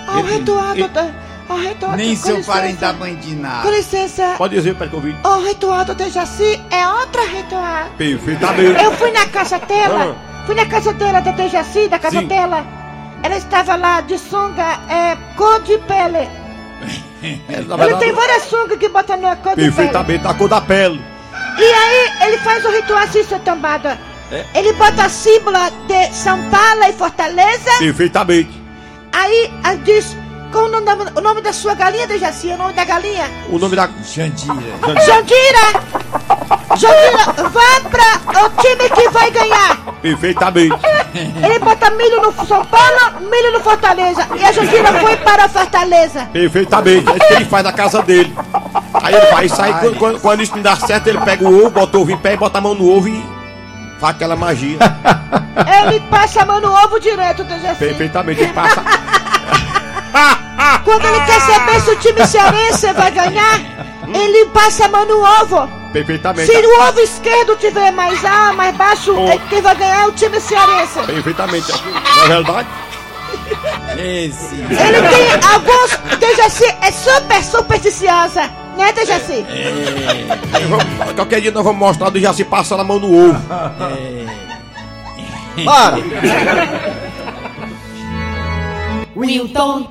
Ó, 0.07 0.19
o 0.19 0.23
retuado, 0.23 0.87
da- 0.89 1.07
ó, 1.49 1.53
o 1.53 1.57
retuado. 1.57 1.97
Nem 1.97 2.15
seu 2.15 2.37
licença. 2.37 2.51
parente 2.51 2.77
dá 2.77 2.93
banho 2.93 3.17
de 3.17 3.35
nada. 3.35 3.61
Com 3.63 3.69
licença. 3.69 4.35
Pode 4.37 4.53
dizer 4.55 4.75
para 4.75 4.87
que 4.87 4.93
eu 4.93 4.99
vi. 5.01 5.15
O 5.23 5.43
retuado 5.43 5.95
de 5.95 6.09
Jaci 6.09 6.61
é 6.69 6.87
outra 6.87 7.25
retuado. 7.25 7.89
Perfeitamente. 7.97 8.83
Eu 8.83 8.91
fui 8.93 9.11
na 9.11 9.25
casa 9.27 9.59
dela, 9.59 10.15
fui 10.45 10.55
na 10.55 10.65
casa 10.65 10.93
dela 10.93 11.21
da 11.21 11.31
Dejaci, 11.31 11.87
da 11.87 11.99
casa 11.99 12.19
Sim. 12.19 12.27
dela. 12.27 12.65
Ela 13.23 13.37
estava 13.37 13.75
lá 13.75 14.01
de 14.01 14.17
sunga, 14.17 14.79
é, 14.89 15.15
cor 15.35 15.61
de 15.61 15.77
pele. 15.79 16.29
É, 17.23 17.27
Ele 17.53 17.63
verdade, 17.63 17.99
tem 17.99 18.11
várias 18.11 18.43
sungas 18.43 18.77
que 18.77 18.89
botam 18.89 19.15
na 19.15 19.33
cor 19.37 19.51
de 19.51 19.55
pele. 19.55 19.71
perfeitamente 19.71 20.27
a 20.27 20.33
cor 20.33 20.49
da 20.49 20.59
pele. 20.59 21.01
E 21.57 21.63
aí, 21.63 22.11
ele 22.27 22.37
faz 22.39 22.65
o 22.65 22.69
ritual 22.69 22.99
assim, 22.99 23.23
seu 23.23 23.39
tambada. 23.39 23.97
É. 24.29 24.43
Ele 24.53 24.73
bota 24.73 25.05
a 25.05 25.09
símbolo 25.09 25.57
de 25.87 26.13
São 26.13 26.37
Paulo 26.49 26.83
e 26.83 26.91
Fortaleza. 26.91 27.71
Perfeitamente. 27.79 28.51
Aí, 29.13 29.53
aí 29.63 29.77
diz, 29.77 30.17
qual 30.51 30.65
o 30.65 30.67
nome, 30.67 30.85
da, 30.85 30.95
o 31.15 31.21
nome 31.21 31.41
da 31.41 31.53
sua 31.53 31.73
galinha, 31.75 32.05
Dejaci? 32.07 32.47
O 32.47 32.57
nome 32.57 32.73
da 32.73 32.83
galinha? 32.83 33.23
O 33.49 33.57
nome 33.57 33.75
da. 33.77 33.87
Jandira. 34.03 34.53
Jandira! 35.05 36.32
Jandira, 36.75 37.49
vá 37.49 37.89
pra 37.89 38.45
o 38.45 38.49
time 38.61 38.89
que 38.89 39.09
vai 39.09 39.31
ganhar. 39.31 39.77
Perfeitamente. 40.01 40.75
Ele 41.13 41.59
bota 41.59 41.89
milho 41.91 42.21
no 42.21 42.45
São 42.45 42.65
Paulo, 42.65 43.19
milho 43.21 43.51
no 43.53 43.59
Fortaleza. 43.61 44.27
E 44.35 44.43
a 44.43 44.51
Jandira 44.51 44.91
foi 44.93 45.15
para 45.17 45.45
a 45.45 45.49
Fortaleza. 45.49 46.25
Perfeitamente. 46.33 47.09
É 47.09 47.15
isso 47.17 47.27
que 47.27 47.33
ele 47.33 47.45
faz 47.45 47.63
na 47.63 47.71
casa 47.71 48.01
dele. 48.01 48.35
Aí 49.01 49.15
ele 49.15 49.25
vai 49.27 49.49
sair, 49.49 49.73
quando, 49.79 49.97
quando, 49.97 50.19
quando 50.19 50.41
isso 50.41 50.55
não 50.55 50.61
dá 50.63 50.75
certo, 50.75 51.07
ele 51.07 51.19
pega 51.21 51.47
o 51.47 51.61
ovo, 51.61 51.69
bota 51.69 51.97
o 51.97 52.01
ovo 52.01 52.11
em 52.11 52.17
pé, 52.17 52.35
bota 52.35 52.57
a 52.57 52.61
mão 52.61 52.75
no 52.75 52.89
ovo 52.89 53.07
e 53.07 53.23
faz 53.99 54.15
aquela 54.15 54.35
magia. 54.35 54.77
Ele 55.87 55.99
passa 56.09 56.41
a 56.41 56.45
mão 56.45 56.59
no 56.59 56.73
ovo 56.73 56.99
direto, 56.99 57.43
Dejaci. 57.43 57.79
Perfeitamente. 57.79 58.41
Ele 58.41 58.53
passa. 58.53 58.83
Quando 60.83 61.05
ele 61.05 61.21
quer 61.21 61.41
saber 61.41 61.81
se 61.81 61.89
o 61.91 61.95
time 61.97 62.27
cearense 62.27 62.93
vai 62.93 63.11
ganhar, 63.11 63.59
ele 64.07 64.45
passa 64.47 64.85
a 64.85 64.89
mão 64.89 65.05
no 65.05 65.23
ovo. 65.23 65.82
Perfeitamente. 65.93 66.51
Se 66.51 66.57
o 66.57 66.81
ovo 66.81 66.99
esquerdo 66.99 67.55
tiver 67.57 67.91
mais 67.91 68.25
A, 68.25 68.51
mais 68.53 68.75
baixo, 68.75 69.15
é 69.27 69.37
quem 69.49 69.61
vai 69.61 69.75
ganhar 69.75 70.01
é 70.01 70.07
o 70.07 70.11
time 70.11 70.39
cearense. 70.41 70.99
Perfeitamente. 71.05 71.71
Não 71.71 72.25
é 72.25 72.27
verdade? 72.29 72.67
Esse. 73.97 74.55
Ele 74.55 75.07
tem 75.09 75.31
alguns. 75.53 76.17
Dejaci 76.19 76.65
é 76.81 76.91
super 76.91 77.43
supersticiosa, 77.43 78.49
né, 78.75 78.91
Dejaci? 78.93 79.45
Aí 80.53 80.65
vamos- 80.67 81.13
Qualquer 81.15 81.41
dia 81.41 81.51
nós 81.51 81.63
vamos 81.63 81.79
mostrar 81.79 82.09
do 82.09 82.19
Jaci 82.19 82.43
passando 82.43 82.81
a 82.81 82.83
mão 82.83 82.99
no 82.99 83.29
ovo. 83.29 83.39
Bora! 85.63 85.97
Wilton. 89.15 89.87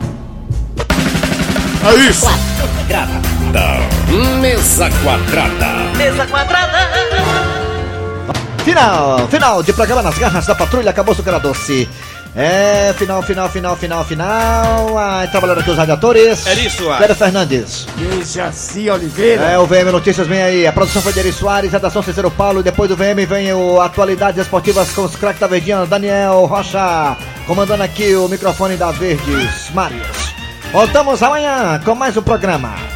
É 1.84 1.94
isso. 2.08 2.26
Mesa 4.40 4.88
quadrada. 5.02 5.96
Mesa 5.96 6.26
quadrada. 6.26 6.78
Final, 8.64 9.26
final 9.26 9.62
de 9.64 9.72
programa 9.72 10.02
nas 10.02 10.16
garras 10.16 10.46
da 10.46 10.54
patrulha, 10.54 10.90
acabou 10.90 11.12
o 11.12 11.22
cara 11.22 11.38
doce. 11.38 11.88
É, 12.36 12.94
final, 12.96 13.20
final, 13.22 13.48
final, 13.48 13.76
final, 13.76 14.04
final. 14.04 14.96
Ah, 14.96 15.26
trabalhando 15.30 15.58
aqui 15.58 15.70
os 15.70 15.76
radiadores. 15.76 16.46
É 16.46 16.54
isso, 16.54 16.88
ah. 16.88 16.98
Pedro 16.98 17.16
Fernandes. 17.16 17.86
Jaci 18.32 18.88
Oliveira. 18.88 19.42
É, 19.42 19.58
o 19.58 19.66
VM 19.66 19.90
Notícias 19.90 20.26
vem 20.26 20.40
aí. 20.40 20.66
A 20.66 20.72
produção 20.72 21.02
foi 21.02 21.12
de 21.12 21.18
Eri 21.18 21.32
Soares, 21.32 21.72
redação 21.72 22.02
Cícero 22.02 22.30
Paulo. 22.30 22.60
E 22.60 22.62
depois 22.62 22.88
do 22.88 22.96
VM 22.96 23.26
vem 23.28 23.52
o 23.52 23.80
Atualidades 23.80 24.40
Esportivas 24.40 24.90
com 24.92 25.02
os 25.02 25.16
craques 25.16 25.40
da 25.40 25.48
Verdinha, 25.48 25.84
Daniel 25.84 26.46
Rocha. 26.46 27.16
Comandando 27.46 27.82
aqui 27.82 28.14
o 28.14 28.28
microfone 28.28 28.76
da 28.76 28.92
Verdes 28.92 29.68
Marias. 29.74 30.21
Voltamos 30.72 31.22
amanhã 31.22 31.78
com 31.84 31.94
mais 31.94 32.16
um 32.16 32.22
programa. 32.22 32.91